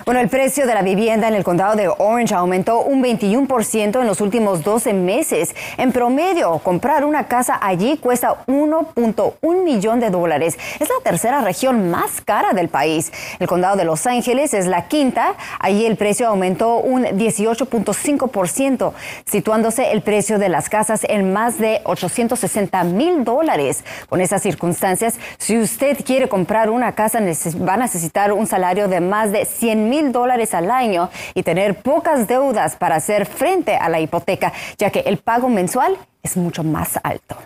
Bueno, 0.04 0.20
el 0.20 0.28
precio 0.28 0.66
de 0.66 0.74
la 0.74 0.82
vivienda 0.82 1.28
en 1.28 1.34
el 1.34 1.44
condado 1.44 1.76
de 1.76 1.86
Orange 1.86 2.34
aumentó 2.34 2.80
un 2.80 3.02
21% 3.02 4.00
en 4.00 4.06
los 4.06 4.20
últimos 4.20 4.62
12 4.62 4.92
meses. 4.92 5.54
En 5.78 5.92
promedio, 5.92 6.58
comprar 6.58 7.04
una 7.04 7.28
casa 7.28 7.58
allí 7.62 7.96
cuesta 7.96 8.44
1.1 8.46 9.62
millón 9.62 10.00
de 10.00 10.10
dólares. 10.10 10.58
Es 10.80 10.88
la 10.88 11.02
tercera 11.02 11.42
región 11.42 11.90
más 11.90 12.20
cara 12.20 12.52
del 12.54 12.68
país. 12.68 13.12
El 13.38 13.46
condado 13.46 13.76
de 13.76 13.84
Los 13.84 14.06
Ángeles 14.06 14.52
es 14.52 14.66
la 14.66 14.88
quinta. 14.88 15.34
Allí 15.60 15.86
el 15.86 15.96
precio 15.96 16.28
aumentó 16.28 16.76
un 16.78 17.04
18.5%, 17.04 18.92
situándose 19.26 19.92
el 19.92 20.02
precio 20.02 20.38
de 20.38 20.48
las 20.48 20.68
casas 20.68 21.06
en 21.08 21.32
más 21.32 21.58
de 21.58 21.82
860 21.84 22.84
mil 22.84 23.22
dólares. 23.22 23.84
Con 24.08 24.20
esas 24.20 24.42
circunstancias, 24.42 25.18
si 25.38 25.56
usted 25.56 26.04
quiere 26.04 26.28
comprar 26.28 26.68
una 26.68 26.96
casa, 26.96 27.20
va 27.20 27.74
a 27.74 27.76
necesitar 27.76 28.32
un 28.32 28.46
salario 28.46 28.88
de 28.88 29.00
más 29.00 29.30
de 29.30 29.44
100 29.44 29.69
mil 29.76 30.12
dólares 30.12 30.54
al 30.54 30.70
año 30.70 31.10
y 31.34 31.42
tener 31.42 31.76
pocas 31.82 32.26
deudas 32.26 32.76
para 32.76 32.96
hacer 32.96 33.26
frente 33.26 33.76
a 33.76 33.88
la 33.88 34.00
hipoteca, 34.00 34.52
ya 34.78 34.90
que 34.90 35.00
el 35.00 35.18
pago 35.18 35.48
mensual 35.48 35.96
es 36.22 36.36
mucho 36.36 36.64
más 36.64 36.98
alto. 37.02 37.36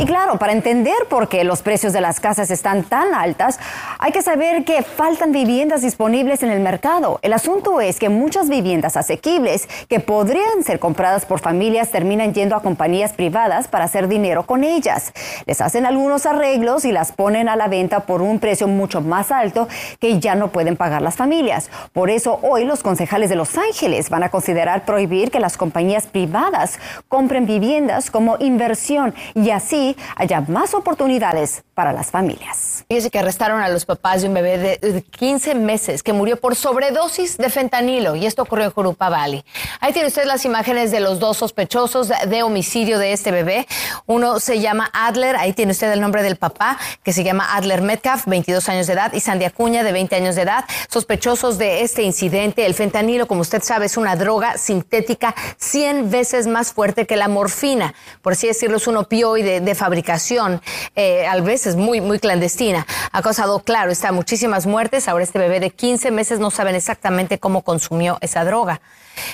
Y 0.00 0.06
claro, 0.06 0.38
para 0.38 0.52
entender 0.52 0.96
por 1.10 1.28
qué 1.28 1.44
los 1.44 1.60
precios 1.60 1.92
de 1.92 2.00
las 2.00 2.20
casas 2.20 2.50
están 2.50 2.84
tan 2.84 3.12
altas, 3.12 3.60
hay 3.98 4.12
que 4.12 4.22
saber 4.22 4.64
que 4.64 4.82
faltan 4.82 5.30
viviendas 5.30 5.82
disponibles 5.82 6.42
en 6.42 6.50
el 6.50 6.60
mercado. 6.60 7.18
El 7.20 7.34
asunto 7.34 7.82
es 7.82 7.98
que 7.98 8.08
muchas 8.08 8.48
viviendas 8.48 8.96
asequibles 8.96 9.68
que 9.90 10.00
podrían 10.00 10.64
ser 10.64 10.78
compradas 10.78 11.26
por 11.26 11.40
familias 11.40 11.90
terminan 11.90 12.32
yendo 12.32 12.56
a 12.56 12.62
compañías 12.62 13.12
privadas 13.12 13.68
para 13.68 13.84
hacer 13.84 14.08
dinero 14.08 14.46
con 14.46 14.64
ellas. 14.64 15.12
Les 15.44 15.60
hacen 15.60 15.84
algunos 15.84 16.24
arreglos 16.24 16.86
y 16.86 16.92
las 16.92 17.12
ponen 17.12 17.50
a 17.50 17.56
la 17.56 17.68
venta 17.68 18.00
por 18.00 18.22
un 18.22 18.38
precio 18.38 18.68
mucho 18.68 19.02
más 19.02 19.30
alto 19.30 19.68
que 19.98 20.18
ya 20.18 20.34
no 20.34 20.48
pueden 20.48 20.78
pagar 20.78 21.02
las 21.02 21.16
familias. 21.16 21.68
Por 21.92 22.08
eso 22.08 22.38
hoy 22.40 22.64
los 22.64 22.82
concejales 22.82 23.28
de 23.28 23.36
Los 23.36 23.58
Ángeles 23.58 24.08
van 24.08 24.22
a 24.22 24.30
considerar 24.30 24.86
prohibir 24.86 25.30
que 25.30 25.40
las 25.40 25.58
compañías 25.58 26.06
privadas 26.06 26.78
compren 27.08 27.44
viviendas 27.44 28.10
como 28.10 28.38
inversión 28.38 29.14
y 29.34 29.50
así 29.50 29.89
haya 30.16 30.40
más 30.42 30.74
oportunidades 30.74 31.62
para 31.74 31.92
las 31.92 32.10
familias. 32.10 32.84
Fíjese 32.88 33.10
que 33.10 33.18
arrestaron 33.18 33.60
a 33.60 33.68
los 33.68 33.84
papás 33.84 34.22
de 34.22 34.28
un 34.28 34.34
bebé 34.34 34.58
de 34.58 35.02
15 35.02 35.54
meses 35.54 36.02
que 36.02 36.12
murió 36.12 36.36
por 36.38 36.56
sobredosis 36.56 37.36
de 37.38 37.48
fentanilo 37.50 38.16
y 38.16 38.26
esto 38.26 38.42
ocurrió 38.42 38.66
en 38.66 38.70
Jurupa 38.72 39.08
Valley. 39.08 39.44
Ahí 39.80 39.92
tiene 39.92 40.08
usted 40.08 40.24
las 40.24 40.44
imágenes 40.44 40.90
de 40.90 41.00
los 41.00 41.18
dos 41.18 41.38
sospechosos 41.38 42.08
de 42.08 42.42
homicidio 42.42 42.98
de 42.98 43.12
este 43.12 43.30
bebé. 43.30 43.66
Uno 44.06 44.40
se 44.40 44.60
llama 44.60 44.90
Adler, 44.92 45.36
ahí 45.36 45.52
tiene 45.52 45.72
usted 45.72 45.92
el 45.92 46.00
nombre 46.00 46.22
del 46.22 46.36
papá, 46.36 46.78
que 47.02 47.12
se 47.12 47.24
llama 47.24 47.54
Adler 47.54 47.82
Metcalf, 47.82 48.26
22 48.26 48.68
años 48.68 48.86
de 48.86 48.92
edad, 48.92 49.12
y 49.12 49.20
Sandy 49.20 49.44
Acuña, 49.44 49.82
de 49.82 49.92
20 49.92 50.16
años 50.16 50.34
de 50.34 50.42
edad, 50.42 50.64
sospechosos 50.88 51.58
de 51.58 51.82
este 51.82 52.02
incidente. 52.02 52.66
El 52.66 52.74
fentanilo, 52.74 53.26
como 53.26 53.40
usted 53.40 53.62
sabe, 53.62 53.86
es 53.86 53.96
una 53.96 54.16
droga 54.16 54.58
sintética 54.58 55.34
100 55.58 56.10
veces 56.10 56.46
más 56.46 56.72
fuerte 56.72 57.06
que 57.06 57.16
la 57.16 57.28
morfina. 57.28 57.94
Por 58.22 58.34
así 58.34 58.46
decirlo, 58.46 58.76
es 58.76 58.86
un 58.86 58.96
opioide 58.96 59.60
de 59.60 59.69
fabricación, 59.74 60.60
eh, 60.96 61.26
a 61.26 61.40
veces 61.40 61.76
muy, 61.76 62.00
muy 62.00 62.18
clandestina. 62.18 62.86
Ha 63.12 63.22
causado, 63.22 63.60
claro, 63.60 63.90
está 63.90 64.12
muchísimas 64.12 64.66
muertes. 64.66 65.08
Ahora 65.08 65.24
este 65.24 65.38
bebé 65.38 65.60
de 65.60 65.70
15 65.70 66.10
meses 66.10 66.38
no 66.38 66.50
saben 66.50 66.74
exactamente 66.74 67.38
cómo 67.38 67.62
consumió 67.62 68.18
esa 68.20 68.44
droga. 68.44 68.80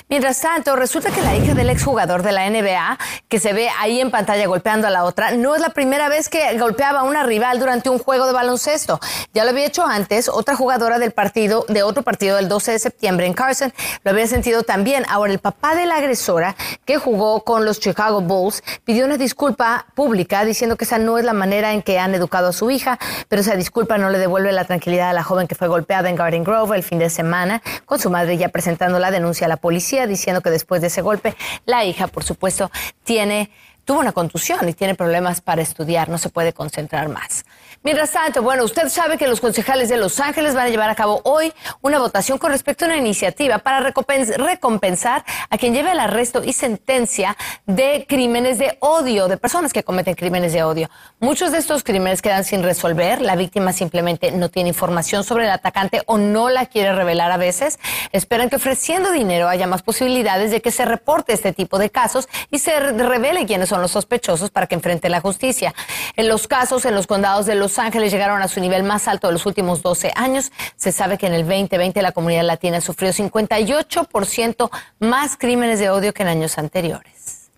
Mientras 0.09 0.39
tanto, 0.39 0.75
resulta 0.75 1.11
que 1.11 1.21
la 1.21 1.35
hija 1.35 1.53
del 1.53 1.69
exjugador 1.69 2.23
de 2.23 2.31
la 2.31 2.49
NBA, 2.49 2.97
que 3.27 3.39
se 3.39 3.53
ve 3.53 3.69
ahí 3.79 3.99
en 3.99 4.11
pantalla 4.11 4.45
golpeando 4.47 4.87
a 4.87 4.89
la 4.89 5.03
otra, 5.03 5.31
no 5.31 5.55
es 5.55 5.61
la 5.61 5.69
primera 5.69 6.09
vez 6.09 6.29
que 6.29 6.57
golpeaba 6.57 7.01
a 7.01 7.03
una 7.03 7.23
rival 7.23 7.59
durante 7.59 7.89
un 7.89 7.99
juego 7.99 8.25
de 8.25 8.33
baloncesto. 8.33 8.99
Ya 9.33 9.43
lo 9.43 9.51
había 9.51 9.65
hecho 9.65 9.85
antes, 9.85 10.29
otra 10.29 10.55
jugadora 10.55 10.99
del 10.99 11.11
partido, 11.11 11.65
de 11.67 11.83
otro 11.83 12.03
partido 12.03 12.37
del 12.37 12.47
12 12.47 12.73
de 12.73 12.79
septiembre 12.79 13.25
en 13.25 13.33
Carson, 13.33 13.73
lo 14.03 14.11
había 14.11 14.27
sentido 14.27 14.63
también. 14.63 15.05
Ahora, 15.09 15.31
el 15.31 15.39
papá 15.39 15.75
de 15.75 15.85
la 15.85 15.95
agresora, 15.95 16.55
que 16.85 16.97
jugó 16.97 17.43
con 17.43 17.65
los 17.65 17.79
Chicago 17.79 18.21
Bulls, 18.21 18.63
pidió 18.83 19.05
una 19.05 19.17
disculpa 19.17 19.87
pública 19.95 20.45
diciendo 20.45 20.75
que 20.77 20.85
esa 20.85 20.99
no 20.99 21.17
es 21.17 21.25
la 21.25 21.33
manera 21.33 21.73
en 21.73 21.81
que 21.81 21.99
han 21.99 22.15
educado 22.15 22.49
a 22.49 22.53
su 22.53 22.71
hija, 22.71 22.97
pero 23.29 23.41
esa 23.41 23.55
disculpa 23.55 23.97
no 23.97 24.09
le 24.09 24.19
devuelve 24.19 24.51
la 24.51 24.65
tranquilidad 24.65 25.09
a 25.09 25.13
la 25.13 25.23
joven 25.23 25.47
que 25.47 25.55
fue 25.55 25.67
golpeada 25.67 26.09
en 26.09 26.15
Garden 26.15 26.43
Grove 26.43 26.75
el 26.75 26.83
fin 26.83 26.99
de 26.99 27.09
semana, 27.09 27.61
con 27.85 27.99
su 27.99 28.09
madre 28.09 28.37
ya 28.37 28.49
presentando 28.49 28.99
la 28.99 29.11
denuncia 29.11 29.45
a 29.45 29.47
la 29.49 29.57
policía 29.57 29.66
diciendo 30.07 30.41
que 30.41 30.49
después 30.49 30.81
de 30.81 30.87
ese 30.87 31.01
golpe 31.01 31.35
la 31.65 31.85
hija, 31.85 32.07
por 32.07 32.23
supuesto, 32.23 32.71
tiene 33.03 33.49
tuvo 33.87 34.01
una 34.01 34.11
contusión 34.11 34.67
y 34.67 34.73
tiene 34.73 34.95
problemas 34.95 35.39
para 35.39 35.61
estudiar, 35.61 36.09
no 36.09 36.17
se 36.17 36.27
puede 36.27 36.51
concentrar 36.51 37.07
más. 37.07 37.45
Mientras 37.87 38.11
tanto, 38.11 38.43
bueno, 38.43 38.65
usted 38.65 38.89
sabe 38.89 39.17
que 39.17 39.29
los 39.29 39.39
concejales 39.39 39.87
de 39.87 39.95
Los 39.95 40.19
Ángeles 40.19 40.53
van 40.53 40.67
a 40.67 40.69
llevar 40.69 40.89
a 40.89 40.95
cabo 40.95 41.21
hoy 41.23 41.53
una 41.79 41.99
votación 41.99 42.37
con 42.37 42.51
respecto 42.51 42.83
a 42.83 42.89
una 42.89 42.97
iniciativa 42.97 43.59
para 43.59 43.79
recompensar 43.79 45.23
a 45.49 45.57
quien 45.57 45.73
lleve 45.73 45.93
el 45.93 45.99
arresto 46.01 46.43
y 46.43 46.51
sentencia 46.51 47.37
de 47.65 48.05
crímenes 48.05 48.59
de 48.59 48.75
odio, 48.81 49.29
de 49.29 49.37
personas 49.37 49.71
que 49.71 49.83
cometen 49.83 50.15
crímenes 50.15 50.51
de 50.51 50.63
odio. 50.63 50.89
Muchos 51.21 51.53
de 51.53 51.59
estos 51.59 51.85
crímenes 51.85 52.21
quedan 52.21 52.43
sin 52.43 52.61
resolver, 52.61 53.21
la 53.21 53.37
víctima 53.37 53.71
simplemente 53.71 54.33
no 54.33 54.49
tiene 54.49 54.67
información 54.67 55.23
sobre 55.23 55.45
el 55.45 55.51
atacante 55.51 56.01
o 56.07 56.17
no 56.17 56.49
la 56.49 56.65
quiere 56.65 56.91
revelar 56.91 57.31
a 57.31 57.37
veces. 57.37 57.79
Esperan 58.11 58.49
que 58.49 58.57
ofreciendo 58.57 59.13
dinero 59.13 59.47
haya 59.47 59.65
más 59.65 59.81
posibilidades 59.81 60.51
de 60.51 60.61
que 60.61 60.71
se 60.71 60.83
reporte 60.83 61.31
este 61.31 61.53
tipo 61.53 61.79
de 61.79 61.89
casos 61.89 62.27
y 62.51 62.59
se 62.59 62.77
revele 62.77 63.45
quiénes 63.45 63.69
son 63.69 63.81
los 63.81 63.91
sospechosos 63.91 64.49
para 64.49 64.67
que 64.67 64.75
enfrente 64.75 65.07
la 65.07 65.21
justicia. 65.21 65.73
En 66.17 66.27
los 66.27 66.49
casos 66.49 66.83
en 66.83 66.93
los 66.93 67.07
condados 67.07 67.45
de 67.45 67.55
Los 67.55 67.76
Ángeles 67.79 68.11
llegaron 68.11 68.41
a 68.41 68.47
su 68.47 68.59
nivel 68.59 68.83
más 68.83 69.07
alto 69.07 69.27
de 69.27 69.33
los 69.33 69.45
últimos 69.45 69.81
12 69.81 70.11
años. 70.15 70.51
Se 70.75 70.91
sabe 70.91 71.17
que 71.17 71.27
en 71.27 71.33
el 71.33 71.43
2020 71.47 72.01
la 72.01 72.11
comunidad 72.11 72.43
latina 72.43 72.81
sufrió 72.81 73.11
58% 73.11 74.69
más 74.99 75.37
crímenes 75.37 75.79
de 75.79 75.89
odio 75.89 76.13
que 76.13 76.23
en 76.23 76.29
años 76.29 76.57
anteriores. 76.57 77.49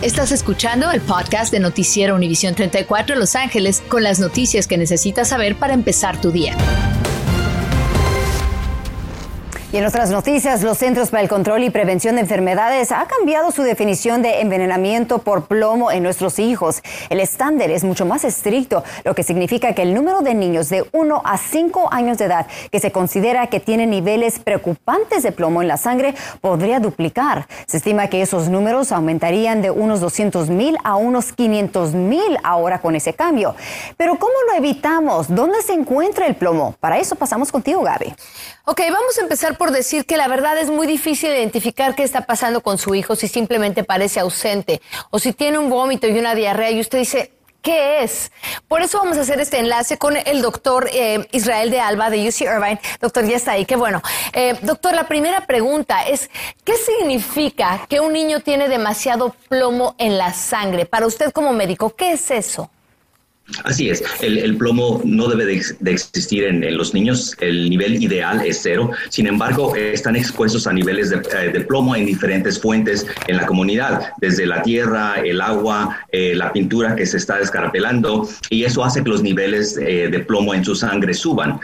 Estás 0.00 0.30
escuchando 0.30 0.92
el 0.92 1.00
podcast 1.00 1.50
de 1.50 1.58
Noticiero 1.58 2.14
Univisión 2.14 2.54
34 2.54 3.16
Los 3.16 3.34
Ángeles 3.34 3.82
con 3.88 4.04
las 4.04 4.20
noticias 4.20 4.68
que 4.68 4.78
necesitas 4.78 5.28
saber 5.28 5.56
para 5.56 5.74
empezar 5.74 6.20
tu 6.20 6.30
día. 6.30 6.56
Y 9.70 9.76
en 9.76 9.84
otras 9.84 10.08
noticias, 10.08 10.62
los 10.62 10.78
Centros 10.78 11.10
para 11.10 11.22
el 11.22 11.28
Control 11.28 11.62
y 11.62 11.68
Prevención 11.68 12.14
de 12.14 12.22
Enfermedades 12.22 12.90
ha 12.90 13.04
cambiado 13.06 13.50
su 13.50 13.62
definición 13.62 14.22
de 14.22 14.40
envenenamiento 14.40 15.18
por 15.18 15.44
plomo 15.44 15.92
en 15.92 16.02
nuestros 16.02 16.38
hijos. 16.38 16.82
El 17.10 17.20
estándar 17.20 17.70
es 17.70 17.84
mucho 17.84 18.06
más 18.06 18.24
estricto, 18.24 18.82
lo 19.04 19.14
que 19.14 19.22
significa 19.22 19.74
que 19.74 19.82
el 19.82 19.92
número 19.92 20.22
de 20.22 20.32
niños 20.32 20.70
de 20.70 20.86
1 20.92 21.20
a 21.22 21.36
5 21.36 21.92
años 21.92 22.16
de 22.16 22.24
edad 22.24 22.46
que 22.72 22.80
se 22.80 22.92
considera 22.92 23.48
que 23.48 23.60
tienen 23.60 23.90
niveles 23.90 24.38
preocupantes 24.38 25.22
de 25.22 25.32
plomo 25.32 25.60
en 25.60 25.68
la 25.68 25.76
sangre 25.76 26.14
podría 26.40 26.80
duplicar. 26.80 27.46
Se 27.66 27.76
estima 27.76 28.08
que 28.08 28.22
esos 28.22 28.48
números 28.48 28.90
aumentarían 28.90 29.60
de 29.60 29.70
unos 29.70 30.00
200 30.00 30.48
mil 30.48 30.78
a 30.82 30.96
unos 30.96 31.32
500 31.32 31.92
mil 31.92 32.38
ahora 32.42 32.80
con 32.80 32.96
ese 32.96 33.12
cambio. 33.12 33.54
Pero 33.98 34.18
¿cómo 34.18 34.32
lo 34.48 34.56
evitamos? 34.56 35.26
¿Dónde 35.28 35.60
se 35.60 35.74
encuentra 35.74 36.26
el 36.26 36.36
plomo? 36.36 36.74
Para 36.80 36.98
eso 36.98 37.16
pasamos 37.16 37.52
contigo, 37.52 37.82
Gaby. 37.82 38.14
Ok, 38.70 38.80
vamos 38.90 39.16
a 39.18 39.22
empezar 39.22 39.57
por 39.58 39.72
decir 39.72 40.06
que 40.06 40.16
la 40.16 40.28
verdad 40.28 40.56
es 40.58 40.70
muy 40.70 40.86
difícil 40.86 41.30
identificar 41.30 41.94
qué 41.94 42.04
está 42.04 42.22
pasando 42.22 42.62
con 42.62 42.78
su 42.78 42.94
hijo 42.94 43.16
si 43.16 43.28
simplemente 43.28 43.84
parece 43.84 44.20
ausente 44.20 44.80
o 45.10 45.18
si 45.18 45.32
tiene 45.32 45.58
un 45.58 45.68
vómito 45.68 46.06
y 46.06 46.18
una 46.18 46.34
diarrea 46.34 46.70
y 46.70 46.80
usted 46.80 46.98
dice, 46.98 47.32
¿Qué 47.60 48.04
es? 48.04 48.30
Por 48.68 48.82
eso 48.82 48.98
vamos 48.98 49.18
a 49.18 49.22
hacer 49.22 49.40
este 49.40 49.58
enlace 49.58 49.98
con 49.98 50.16
el 50.16 50.42
doctor 50.42 50.88
eh, 50.92 51.26
Israel 51.32 51.70
de 51.70 51.80
Alba 51.80 52.08
de 52.08 52.28
UC 52.28 52.42
Irvine. 52.42 52.80
Doctor, 53.00 53.26
ya 53.26 53.36
está 53.36 53.52
ahí, 53.52 53.66
qué 53.66 53.74
bueno. 53.74 54.00
Eh, 54.32 54.56
doctor, 54.62 54.94
la 54.94 55.08
primera 55.08 55.44
pregunta 55.44 56.06
es, 56.06 56.30
¿qué 56.64 56.74
significa 56.76 57.84
que 57.88 57.98
un 57.98 58.12
niño 58.12 58.40
tiene 58.40 58.68
demasiado 58.68 59.34
plomo 59.48 59.96
en 59.98 60.18
la 60.18 60.32
sangre? 60.32 60.86
Para 60.86 61.06
usted 61.06 61.32
como 61.32 61.52
médico, 61.52 61.94
¿qué 61.96 62.12
es 62.12 62.30
eso? 62.30 62.70
Así 63.64 63.88
es, 63.88 64.04
el, 64.20 64.56
plomo 64.58 65.00
no 65.04 65.26
debe 65.26 65.46
de, 65.46 65.90
existir 65.90 66.44
en, 66.44 66.76
los 66.76 66.92
niños, 66.92 67.34
el 67.40 67.70
nivel 67.70 68.02
ideal 68.02 68.42
es 68.44 68.60
cero, 68.62 68.90
sin 69.08 69.26
embargo 69.26 69.74
están 69.74 70.16
expuestos 70.16 70.66
a 70.66 70.72
niveles 70.72 71.08
de, 71.08 71.16
eh, 71.16 71.60
plomo 71.66 71.96
en 71.96 72.04
diferentes 72.04 72.60
fuentes 72.60 73.06
en 73.26 73.38
la 73.38 73.46
comunidad, 73.46 74.12
desde 74.20 74.44
la 74.44 74.62
tierra, 74.62 75.14
el 75.24 75.40
agua, 75.40 75.98
eh, 76.12 76.34
la 76.34 76.52
pintura 76.52 76.94
que 76.94 77.06
se 77.06 77.16
está 77.16 77.38
descarapelando 77.38 78.28
y 78.50 78.64
eso 78.64 78.84
hace 78.84 79.02
que 79.02 79.08
los 79.08 79.22
niveles 79.22 79.78
eh, 79.78 80.08
de 80.10 80.20
plomo 80.20 80.52
en 80.52 80.62
su 80.62 80.74
sangre 80.74 81.14
suban. 81.14 81.58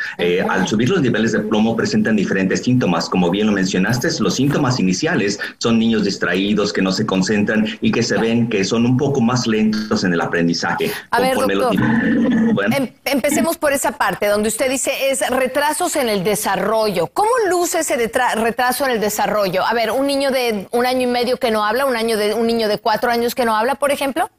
al 0.49 0.67
subir 0.67 0.89
los 0.89 1.03
niveles 1.03 1.33
de 1.33 1.41
plomo 1.41 1.77
presentan 1.77 2.17
diferentes 2.17 2.63
síntomas, 2.63 3.11
como 3.11 3.31
bien 3.31 3.47
lo 3.49 3.53
mencionaste, 3.53 4.09
los 4.21 4.35
síntomas 4.35 4.81
iniciales 4.81 5.39
son 5.59 5.79
niños 5.79 6.05
distraídos 6.05 6.73
que 6.73 6.81
no 6.81 6.93
se 6.93 7.05
concentran 7.05 7.67
y 7.83 7.93
que 7.93 8.03
se 8.03 8.17
ven 8.17 8.49
que 8.49 8.65
son 8.65 8.87
un 8.87 8.97
poco 8.97 9.21
más 9.21 9.47
lentos 9.47 10.03
en 10.03 10.15
el 10.15 10.21
aprendizaje. 10.21 10.91
A 11.11 11.21
ver, 11.21 11.37
Em, 11.75 12.93
empecemos 13.05 13.57
por 13.57 13.73
esa 13.73 13.93
parte 13.93 14.27
donde 14.27 14.49
usted 14.49 14.71
dice 14.71 15.11
es 15.11 15.29
retrasos 15.31 15.97
en 15.97 16.09
el 16.09 16.25
desarrollo. 16.25 17.09
¿Cómo 17.09 17.31
luce 17.49 17.81
ese 17.81 17.97
retraso 18.37 18.85
en 18.85 18.93
el 18.93 19.01
desarrollo? 19.01 19.65
A 19.65 19.75
ver, 19.75 19.91
un 19.91 20.07
niño 20.07 20.31
de 20.31 20.67
un 20.71 20.87
año 20.87 21.03
y 21.03 21.07
medio 21.07 21.37
que 21.39 21.51
no 21.51 21.65
habla, 21.65 21.87
un 21.87 21.97
año 21.97 22.17
de 22.17 22.35
un 22.35 22.47
niño 22.47 22.69
de 22.69 22.79
cuatro 22.79 23.11
años 23.11 23.35
que 23.35 23.45
no 23.45 23.57
habla, 23.57 23.75
por 23.77 23.91
ejemplo. 23.91 24.31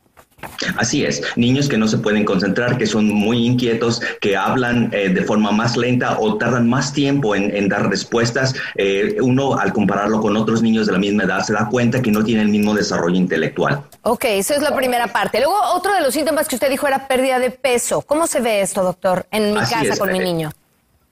Así 0.78 1.06
es, 1.06 1.22
niños 1.36 1.70
que 1.70 1.78
no 1.78 1.88
se 1.88 1.98
pueden 1.98 2.26
concentrar, 2.26 2.78
que 2.78 2.86
son 2.86 3.08
muy 3.08 3.46
inquietos, 3.46 4.02
que 4.22 4.36
hablan 4.36 4.90
eh, 4.94 5.10
de 5.10 5.22
forma 5.24 5.52
más 5.52 5.78
lenta 5.78 6.20
o 6.20 6.38
tardan 6.38 6.68
más 6.70 6.94
tiempo 6.94 7.36
en, 7.36 7.70
dar 7.70 7.90
respuestas. 7.90 8.56
Eh, 8.76 9.18
uno 9.22 9.58
al 9.58 9.74
compararlo 9.74 10.22
con 10.22 10.38
otros 10.38 10.62
niños 10.62 10.86
de 10.88 10.94
la 10.94 11.00
misma 11.00 11.24
edad 11.24 11.40
se 11.42 11.54
da 11.54 11.68
cuenta 11.70 12.02
que 12.02 12.12
no 12.12 12.24
tienen 12.24 12.46
el 12.46 12.52
mismo 12.52 12.74
desarrollo 12.74 13.16
intelectual. 13.16 13.84
Ok, 14.04 14.26
esa 14.26 14.56
es 14.56 14.62
la 14.62 14.76
primera 14.76 15.08
parte. 15.08 15.40
Luego 15.40 15.56
otro 15.74 15.94
de 15.94 16.02
los 16.02 16.14
síntomas 16.14 16.48
que 16.48 16.56
usted 16.56 16.70
dijo 16.70 16.88
era 16.88 17.08
pérdida 17.08 17.40
de 17.40 17.52
peso. 17.52 18.02
¿Cómo 18.02 18.28
se 18.28 18.40
ve 18.40 18.62
esto, 18.62 18.84
doctor, 18.84 19.26
en 19.32 19.54
mi 19.54 19.60
casa 19.60 19.98
con 19.98 20.12
mi 20.12 20.20
eh, 20.20 20.24
niño? 20.24 20.52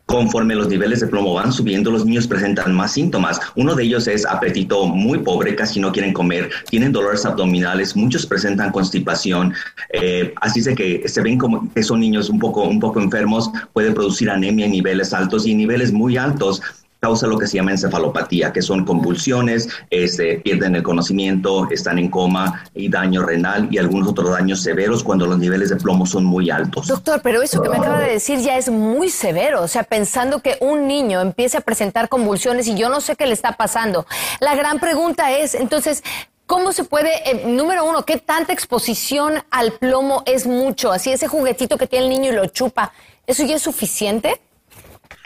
Conforme 0.06 0.56
los 0.56 0.68
niveles 0.68 1.00
de 1.00 1.08
plomo 1.08 1.34
van 1.34 1.54
subiendo, 1.54 1.90
los 1.90 2.06
niños 2.06 2.28
presentan 2.28 2.76
más 2.76 2.92
síntomas. 2.92 3.40
Uno 3.56 3.74
de 3.74 3.84
ellos 3.84 4.08
es 4.08 4.26
apetito 4.26 4.86
muy 4.86 5.20
pobre, 5.20 5.56
casi 5.56 5.80
no 5.80 5.92
quieren 5.92 6.14
comer, 6.14 6.50
tienen 6.70 6.92
dolores 6.92 7.26
abdominales, 7.26 7.96
muchos 7.96 8.26
presentan 8.26 8.72
constipación. 8.72 9.54
Eh, 9.94 10.34
así 10.42 10.60
es 10.60 10.76
que 10.76 11.08
se 11.08 11.22
ven 11.22 11.38
como 11.38 11.72
que 11.74 11.84
son 11.84 12.02
niños 12.02 12.30
un 12.30 12.40
poco, 12.40 12.64
un 12.64 12.80
poco 12.80 13.00
enfermos, 13.00 13.50
pueden 13.72 13.94
producir 13.94 14.30
anemia 14.30 14.66
en 14.66 14.74
niveles 14.74 15.14
altos 15.14 15.48
y 15.48 15.52
en 15.52 15.58
niveles 15.58 15.92
muy 15.92 16.18
altos 16.18 16.62
causa 17.04 17.28
lo 17.28 17.38
que 17.38 17.48
se 17.48 17.58
llama 17.58 17.72
encefalopatía, 17.72 18.54
que 18.54 18.62
son 18.62 18.86
convulsiones, 18.86 19.68
este, 19.90 20.38
pierden 20.38 20.78
el 20.78 20.84
conocimiento, 20.84 21.68
están 21.70 22.00
en 22.00 22.10
coma 22.10 22.64
y 22.74 22.88
daño 22.88 23.24
renal 23.24 23.68
y 23.70 23.78
algunos 23.78 24.08
otros 24.08 24.30
daños 24.30 24.64
severos 24.64 25.04
cuando 25.04 25.26
los 25.26 25.38
niveles 25.38 25.68
de 25.68 25.76
plomo 25.76 26.06
son 26.06 26.24
muy 26.24 26.50
altos. 26.50 26.88
Doctor, 26.88 27.20
pero 27.22 27.42
eso 27.42 27.62
que 27.62 27.68
me 27.68 27.76
acaba 27.76 28.00
de 28.00 28.14
decir 28.14 28.40
ya 28.40 28.58
es 28.58 28.70
muy 28.70 29.10
severo, 29.10 29.64
o 29.64 29.68
sea, 29.68 29.84
pensando 29.84 30.40
que 30.40 30.56
un 30.62 30.88
niño 30.88 31.20
empiece 31.20 31.58
a 31.58 31.62
presentar 31.62 32.08
convulsiones 32.08 32.70
y 32.70 32.76
yo 32.76 32.88
no 32.88 33.02
sé 33.02 33.18
qué 33.18 33.26
le 33.26 33.34
está 33.34 33.52
pasando. 33.52 34.06
La 34.40 34.56
gran 34.56 34.80
pregunta 34.80 35.34
es, 35.38 35.56
entonces, 35.56 36.04
¿Cómo 36.46 36.74
se 36.74 36.84
puede, 36.84 37.10
eh, 37.30 37.46
número 37.48 37.86
uno, 37.86 38.04
qué 38.04 38.18
tanta 38.18 38.52
exposición 38.52 39.36
al 39.50 39.72
plomo 39.72 40.24
es 40.26 40.46
mucho? 40.46 40.92
Así 40.92 41.10
ese 41.10 41.30
juguetito 41.30 41.78
que 41.78 41.88
tiene 41.88 42.06
el 42.06 42.12
niño 42.12 42.32
y 42.34 42.36
lo 42.36 42.46
chupa, 42.48 42.92
¿eso 43.26 43.46
ya 43.46 43.56
es 43.56 43.62
suficiente? 43.62 44.42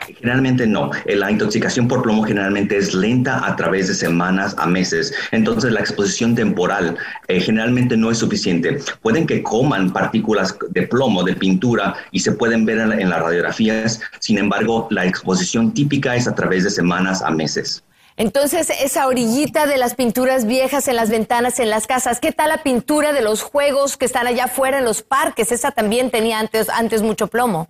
Generalmente 0.06 0.66
no. 0.66 0.90
Eh, 1.06 1.16
la 1.16 1.30
intoxicación 1.30 1.88
por 1.88 2.02
plomo 2.02 2.22
generalmente 2.22 2.76
es 2.76 2.94
lenta 2.94 3.44
a 3.46 3.56
través 3.56 3.88
de 3.88 3.94
semanas 3.94 4.54
a 4.58 4.66
meses. 4.66 5.12
Entonces 5.32 5.72
la 5.72 5.80
exposición 5.80 6.34
temporal 6.34 6.96
eh, 7.26 7.40
generalmente 7.40 7.96
no 7.96 8.10
es 8.10 8.18
suficiente. 8.18 8.78
Pueden 9.02 9.26
que 9.26 9.42
coman 9.42 9.92
partículas 9.92 10.56
de 10.70 10.86
plomo, 10.86 11.22
de 11.24 11.34
pintura, 11.34 11.94
y 12.12 12.20
se 12.20 12.32
pueden 12.32 12.64
ver 12.64 12.78
en, 12.78 13.10
las 13.10 13.20
radiografías. 13.20 14.00
Sin 14.20 14.38
embargo, 14.38 14.86
la 14.90 15.04
exposición 15.04 15.74
típica 15.74 16.14
es 16.14 16.28
a 16.28 16.34
través 16.34 16.64
de 16.64 16.70
semanas 16.70 17.22
a 17.22 17.30
meses. 17.30 17.82
Entonces, 18.16 18.70
esa 18.82 19.06
orillita 19.06 19.66
de 19.66 19.78
las 19.78 19.94
pinturas 19.94 20.44
viejas 20.44 20.88
en 20.88 20.96
las 20.96 21.08
ventanas, 21.08 21.60
en 21.60 21.70
las 21.70 21.86
casas, 21.86 22.18
¿qué 22.18 22.32
tal 22.32 22.48
la 22.48 22.64
pintura 22.64 23.12
de 23.12 23.22
los 23.22 23.42
juegos 23.42 23.96
que 23.96 24.06
están 24.06 24.26
allá 24.26 24.44
afuera 24.44 24.78
en 24.78 24.84
los 24.84 25.02
parques? 25.02 25.52
Esa 25.52 25.70
también 25.70 26.10
tenía 26.10 26.40
antes, 26.40 26.68
antes 26.68 27.02
mucho 27.02 27.28
plomo. 27.28 27.68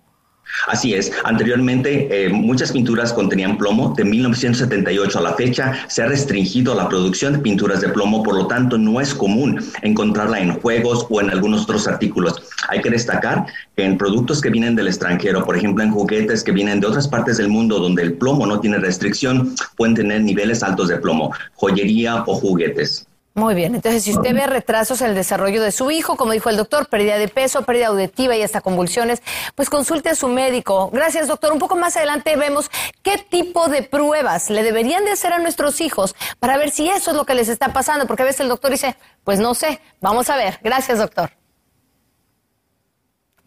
Así 0.67 0.93
es. 0.93 1.11
Anteriormente, 1.23 2.07
eh, 2.11 2.29
muchas 2.29 2.71
pinturas 2.71 3.13
contenían 3.13 3.57
plomo. 3.57 3.93
De 3.95 4.03
1978 4.03 5.19
a 5.19 5.21
la 5.21 5.33
fecha, 5.33 5.73
se 5.87 6.01
ha 6.01 6.07
restringido 6.07 6.75
la 6.75 6.87
producción 6.89 7.33
de 7.33 7.39
pinturas 7.39 7.81
de 7.81 7.89
plomo, 7.89 8.23
por 8.23 8.35
lo 8.35 8.47
tanto, 8.47 8.77
no 8.77 8.99
es 9.01 9.13
común 9.13 9.59
encontrarla 9.81 10.39
en 10.39 10.53
juegos 10.59 11.07
o 11.09 11.21
en 11.21 11.29
algunos 11.29 11.63
otros 11.63 11.87
artículos. 11.87 12.41
Hay 12.67 12.81
que 12.81 12.89
destacar 12.89 13.45
que 13.75 13.83
en 13.83 13.97
productos 13.97 14.41
que 14.41 14.49
vienen 14.49 14.75
del 14.75 14.87
extranjero, 14.87 15.45
por 15.45 15.57
ejemplo, 15.57 15.83
en 15.83 15.91
juguetes 15.91 16.43
que 16.43 16.51
vienen 16.51 16.79
de 16.79 16.87
otras 16.87 17.07
partes 17.07 17.37
del 17.37 17.49
mundo 17.49 17.79
donde 17.79 18.03
el 18.03 18.13
plomo 18.13 18.45
no 18.45 18.59
tiene 18.59 18.77
restricción, 18.77 19.55
pueden 19.75 19.95
tener 19.95 20.21
niveles 20.21 20.63
altos 20.63 20.89
de 20.89 20.97
plomo, 20.97 21.33
joyería 21.55 22.23
o 22.27 22.35
juguetes. 22.35 23.08
Muy 23.39 23.55
bien, 23.55 23.73
entonces 23.73 24.03
si 24.03 24.11
usted 24.11 24.35
ve 24.35 24.47
retrasos 24.47 24.99
en 24.99 25.11
el 25.11 25.15
desarrollo 25.15 25.63
de 25.63 25.71
su 25.71 25.91
hijo, 25.91 26.17
como 26.17 26.33
dijo 26.33 26.49
el 26.49 26.57
doctor, 26.57 26.89
pérdida 26.89 27.17
de 27.17 27.29
peso, 27.29 27.61
pérdida 27.61 27.87
auditiva 27.87 28.35
y 28.35 28.43
hasta 28.43 28.59
convulsiones, 28.59 29.21
pues 29.55 29.69
consulte 29.69 30.09
a 30.09 30.15
su 30.15 30.27
médico. 30.27 30.89
Gracias, 30.91 31.29
doctor. 31.29 31.53
Un 31.53 31.59
poco 31.59 31.77
más 31.77 31.95
adelante 31.95 32.35
vemos 32.35 32.69
qué 33.01 33.17
tipo 33.17 33.69
de 33.69 33.81
pruebas 33.83 34.49
le 34.49 34.61
deberían 34.61 35.05
de 35.05 35.11
hacer 35.11 35.31
a 35.31 35.39
nuestros 35.39 35.79
hijos 35.79 36.17
para 36.41 36.57
ver 36.57 36.69
si 36.71 36.89
eso 36.89 37.11
es 37.11 37.15
lo 37.17 37.25
que 37.25 37.33
les 37.33 37.47
está 37.47 37.71
pasando, 37.71 38.07
porque 38.07 38.23
a 38.23 38.25
veces 38.25 38.41
el 38.41 38.49
doctor 38.49 38.71
dice, 38.71 38.97
pues 39.23 39.39
no 39.39 39.55
sé, 39.55 39.79
vamos 40.01 40.29
a 40.29 40.35
ver. 40.35 40.59
Gracias, 40.61 40.97
doctor. 40.97 41.38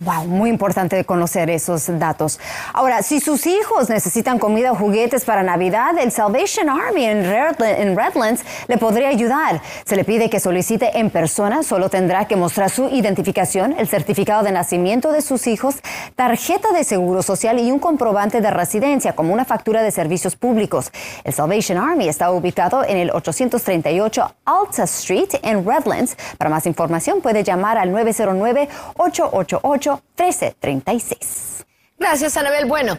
Wow, 0.04 0.24
muy 0.24 0.50
importante 0.50 1.04
conocer 1.04 1.48
esos 1.48 1.86
datos. 2.00 2.40
Ahora, 2.72 3.02
si 3.04 3.20
sus 3.20 3.46
hijos 3.46 3.88
necesitan 3.88 4.40
comida 4.40 4.72
o 4.72 4.74
juguetes 4.74 5.24
para 5.24 5.44
Navidad, 5.44 5.96
el 5.96 6.10
Salvation 6.10 6.68
Army 6.68 7.04
en, 7.04 7.24
Redlands 7.24 8.42
le 8.66 8.78
podría 8.78 9.10
ayudar. 9.10 9.62
Se 9.84 9.94
le 9.94 10.02
pide 10.02 10.28
que 10.28 10.40
solicite 10.40 10.98
en 10.98 11.10
persona, 11.10 11.62
solo 11.62 11.88
tendrá 11.88 12.24
que 12.24 12.34
mostrar 12.34 12.70
su 12.70 12.88
identificación, 12.88 13.76
el 13.78 13.86
certificado 13.86 14.42
de 14.42 14.50
nacimiento 14.50 15.12
de 15.12 15.22
sus 15.22 15.46
hijos, 15.46 15.76
tarjeta 16.16 16.72
de 16.72 16.82
seguro 16.82 17.22
social 17.22 17.60
y 17.60 17.70
un 17.70 17.78
comprobante 17.78 18.40
de 18.40 18.50
residencia, 18.50 19.12
como 19.14 19.32
una 19.32 19.44
factura 19.44 19.82
de 19.84 19.92
servicios 19.92 20.34
públicos. 20.34 20.90
El 21.22 21.32
Salvation 21.32 21.78
Army 21.78 22.08
está 22.08 22.32
ubicado 22.32 22.82
en 22.82 22.96
el 22.96 23.10
838 23.12 24.34
Alta 24.46 24.82
Street 24.82 25.28
en 25.42 25.64
Redlands. 25.64 26.16
Para 26.38 26.50
más 26.50 26.66
información 26.66 27.20
puede 27.20 27.44
llamar 27.44 27.78
al 27.78 27.92
909 27.92 28.68
888 28.96 29.91
1336. 30.16 31.64
Gracias, 31.98 32.36
Anabel. 32.36 32.66
Bueno, 32.66 32.98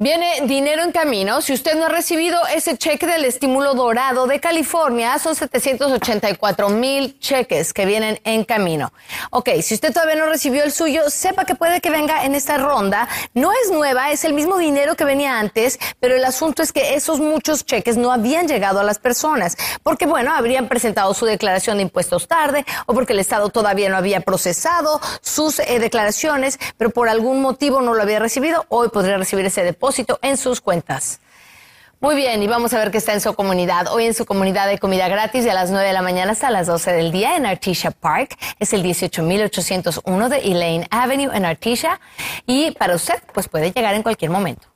Viene 0.00 0.40
dinero 0.46 0.82
en 0.82 0.90
camino. 0.90 1.40
Si 1.40 1.52
usted 1.52 1.76
no 1.76 1.84
ha 1.84 1.88
recibido 1.88 2.36
ese 2.52 2.76
cheque 2.76 3.06
del 3.06 3.24
estímulo 3.24 3.74
dorado 3.74 4.26
de 4.26 4.40
California, 4.40 5.16
son 5.20 5.36
784 5.36 6.68
mil 6.68 7.16
cheques 7.20 7.72
que 7.72 7.86
vienen 7.86 8.18
en 8.24 8.42
camino. 8.42 8.92
Ok, 9.30 9.50
si 9.62 9.74
usted 9.74 9.92
todavía 9.92 10.16
no 10.16 10.26
recibió 10.26 10.64
el 10.64 10.72
suyo, 10.72 11.08
sepa 11.10 11.44
que 11.44 11.54
puede 11.54 11.80
que 11.80 11.90
venga 11.90 12.24
en 12.24 12.34
esta 12.34 12.58
ronda. 12.58 13.08
No 13.34 13.52
es 13.52 13.70
nueva, 13.70 14.10
es 14.10 14.24
el 14.24 14.32
mismo 14.32 14.58
dinero 14.58 14.96
que 14.96 15.04
venía 15.04 15.38
antes, 15.38 15.78
pero 16.00 16.16
el 16.16 16.24
asunto 16.24 16.64
es 16.64 16.72
que 16.72 16.96
esos 16.96 17.20
muchos 17.20 17.64
cheques 17.64 17.96
no 17.96 18.10
habían 18.10 18.48
llegado 18.48 18.80
a 18.80 18.84
las 18.84 18.98
personas, 18.98 19.56
porque 19.84 20.06
bueno, 20.06 20.34
habrían 20.34 20.66
presentado 20.66 21.14
su 21.14 21.24
declaración 21.24 21.76
de 21.76 21.84
impuestos 21.84 22.26
tarde 22.26 22.66
o 22.86 22.94
porque 22.94 23.12
el 23.12 23.20
Estado 23.20 23.48
todavía 23.48 23.88
no 23.90 23.96
había 23.96 24.18
procesado 24.22 25.00
sus 25.20 25.60
eh, 25.60 25.78
declaraciones, 25.78 26.58
pero 26.76 26.90
por 26.90 27.08
algún 27.08 27.40
motivo 27.40 27.80
no 27.80 27.94
lo 27.94 28.02
había 28.02 28.18
recibido. 28.18 28.66
Hoy 28.70 28.88
podría 28.88 29.18
recibir 29.18 29.46
ese 29.46 29.62
depósito 29.62 29.83
en 30.22 30.36
sus 30.36 30.60
cuentas. 30.60 31.20
Muy 32.00 32.16
bien, 32.16 32.42
y 32.42 32.46
vamos 32.46 32.74
a 32.74 32.78
ver 32.78 32.90
qué 32.90 32.98
está 32.98 33.14
en 33.14 33.20
su 33.20 33.32
comunidad. 33.34 33.86
Hoy 33.90 34.04
en 34.04 34.12
su 34.12 34.26
comunidad 34.26 34.68
hay 34.68 34.76
comida 34.76 35.08
gratis 35.08 35.42
de 35.42 35.50
a 35.50 35.54
las 35.54 35.70
9 35.70 35.86
de 35.86 35.92
la 35.94 36.02
mañana 36.02 36.32
hasta 36.32 36.50
las 36.50 36.66
12 36.66 36.92
del 36.92 37.12
día 37.12 37.36
en 37.36 37.46
Artesia 37.46 37.92
Park. 37.92 38.36
Es 38.58 38.74
el 38.74 38.82
18801 38.82 40.28
de 40.28 40.38
Elaine 40.38 40.86
Avenue 40.90 41.34
en 41.34 41.46
Artesia. 41.46 42.00
Y 42.46 42.72
para 42.72 42.94
usted, 42.94 43.22
pues 43.32 43.48
puede 43.48 43.72
llegar 43.72 43.94
en 43.94 44.02
cualquier 44.02 44.30
momento. 44.30 44.73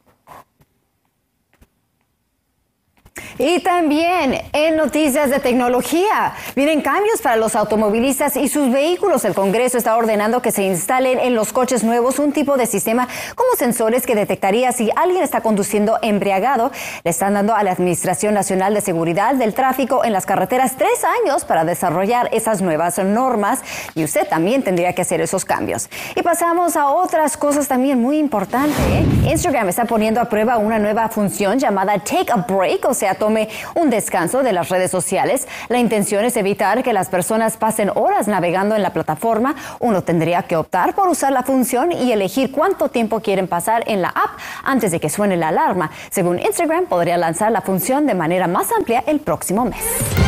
Y 3.39 3.61
también 3.61 4.41
en 4.53 4.77
noticias 4.77 5.31
de 5.31 5.39
tecnología, 5.39 6.35
vienen 6.57 6.81
cambios 6.81 7.21
para 7.21 7.37
los 7.37 7.55
automovilistas 7.55 8.37
y 8.37 8.49
sus 8.49 8.71
vehículos. 8.71 9.25
El 9.25 9.35
Congreso 9.35 9.79
está 9.79 9.97
ordenando 9.97 10.43
que 10.43 10.53
se 10.53 10.63
instalen 10.63 11.19
en 11.19 11.35
los 11.35 11.53
coches 11.53 11.85
nuevos 11.85 12.19
un 12.19 12.33
tipo 12.33 12.57
de 12.57 12.67
sistema 12.67 13.09
como 13.35 13.51
sensores 13.57 14.07
que 14.07 14.15
detectaría 14.15 14.73
si 14.73 14.91
alguien 14.97 15.23
está 15.23 15.41
conduciendo 15.41 15.99
embriagado. 16.03 16.71
Le 17.05 17.11
están 17.11 17.35
dando 17.35 17.55
a 17.55 17.63
la 17.63 17.73
Administración 17.73 18.35
Nacional 18.35 18.75
de 18.75 18.81
Seguridad 18.81 19.35
del 19.35 19.55
Tráfico 19.55 20.05
en 20.05 20.13
las 20.13 20.27
carreteras 20.27 20.77
tres 20.77 21.05
años 21.23 21.45
para 21.45 21.65
desarrollar 21.65 22.29
esas 22.33 22.63
nuevas 22.63 22.99
normas 22.99 23.61
y 23.95 24.05
usted 24.05 24.27
también 24.29 24.63
tendría 24.63 24.93
que 24.93 25.03
hacer 25.03 25.21
esos 25.21 25.45
cambios. 25.45 25.89
Y 26.15 26.23
pasamos 26.23 26.77
a 26.77 26.89
otras 26.89 27.37
cosas 27.37 27.69
también 27.69 28.01
muy 28.01 28.19
importantes. 28.19 28.79
¿eh? 28.91 29.31
Instagram 29.31 29.69
está 29.69 29.85
poniendo 29.85 30.21
a 30.21 30.25
prueba 30.27 30.59
una 30.59 30.79
nueva 30.79 31.09
función 31.09 31.59
llamada 31.59 31.99
Take 31.99 32.33
a 32.33 32.37
Break, 32.37 32.85
o 32.87 32.95
sea, 32.95 33.08
tome 33.15 33.49
un 33.75 33.91
descanso 33.91 34.43
de 34.43 34.53
las 34.53 34.69
redes 34.69 34.91
sociales. 34.91 35.49
La 35.69 35.79
intención 35.79 36.25
es 36.25 36.37
evitar 36.37 36.83
que 36.83 36.93
las 36.93 37.09
personas 37.09 37.57
pasen 37.57 37.91
horas 37.95 38.29
navegando 38.29 38.77
en 38.77 38.83
la 38.83 38.93
plataforma. 38.93 39.55
Uno 39.81 40.03
tendría 40.03 40.43
que 40.43 40.57
optar 40.57 40.95
por 40.95 41.09
usar 41.09 41.33
la 41.33 41.43
función 41.43 41.93
y 41.93 42.13
elegir 42.13 42.53
cuánto 42.53 42.89
tiempo 42.89 43.21
quieren 43.21 43.49
pasar 43.49 43.85
en 43.87 44.03
la 44.03 44.09
app 44.09 44.39
antes 44.65 44.91
de 44.91 45.01
que 45.01 45.09
suene 45.09 45.37
la 45.37 45.49
alarma. 45.49 45.91
Según 46.11 46.39
Instagram, 46.39 46.87
podría 46.87 47.17
lanzar 47.17 47.53
la 47.53 47.61
función 47.61 48.07
de 48.07 48.15
manera 48.15 48.47
más 48.47 48.71
amplia 48.73 49.05
el 49.07 49.21
próximo 49.21 49.65
mes. 49.65 50.28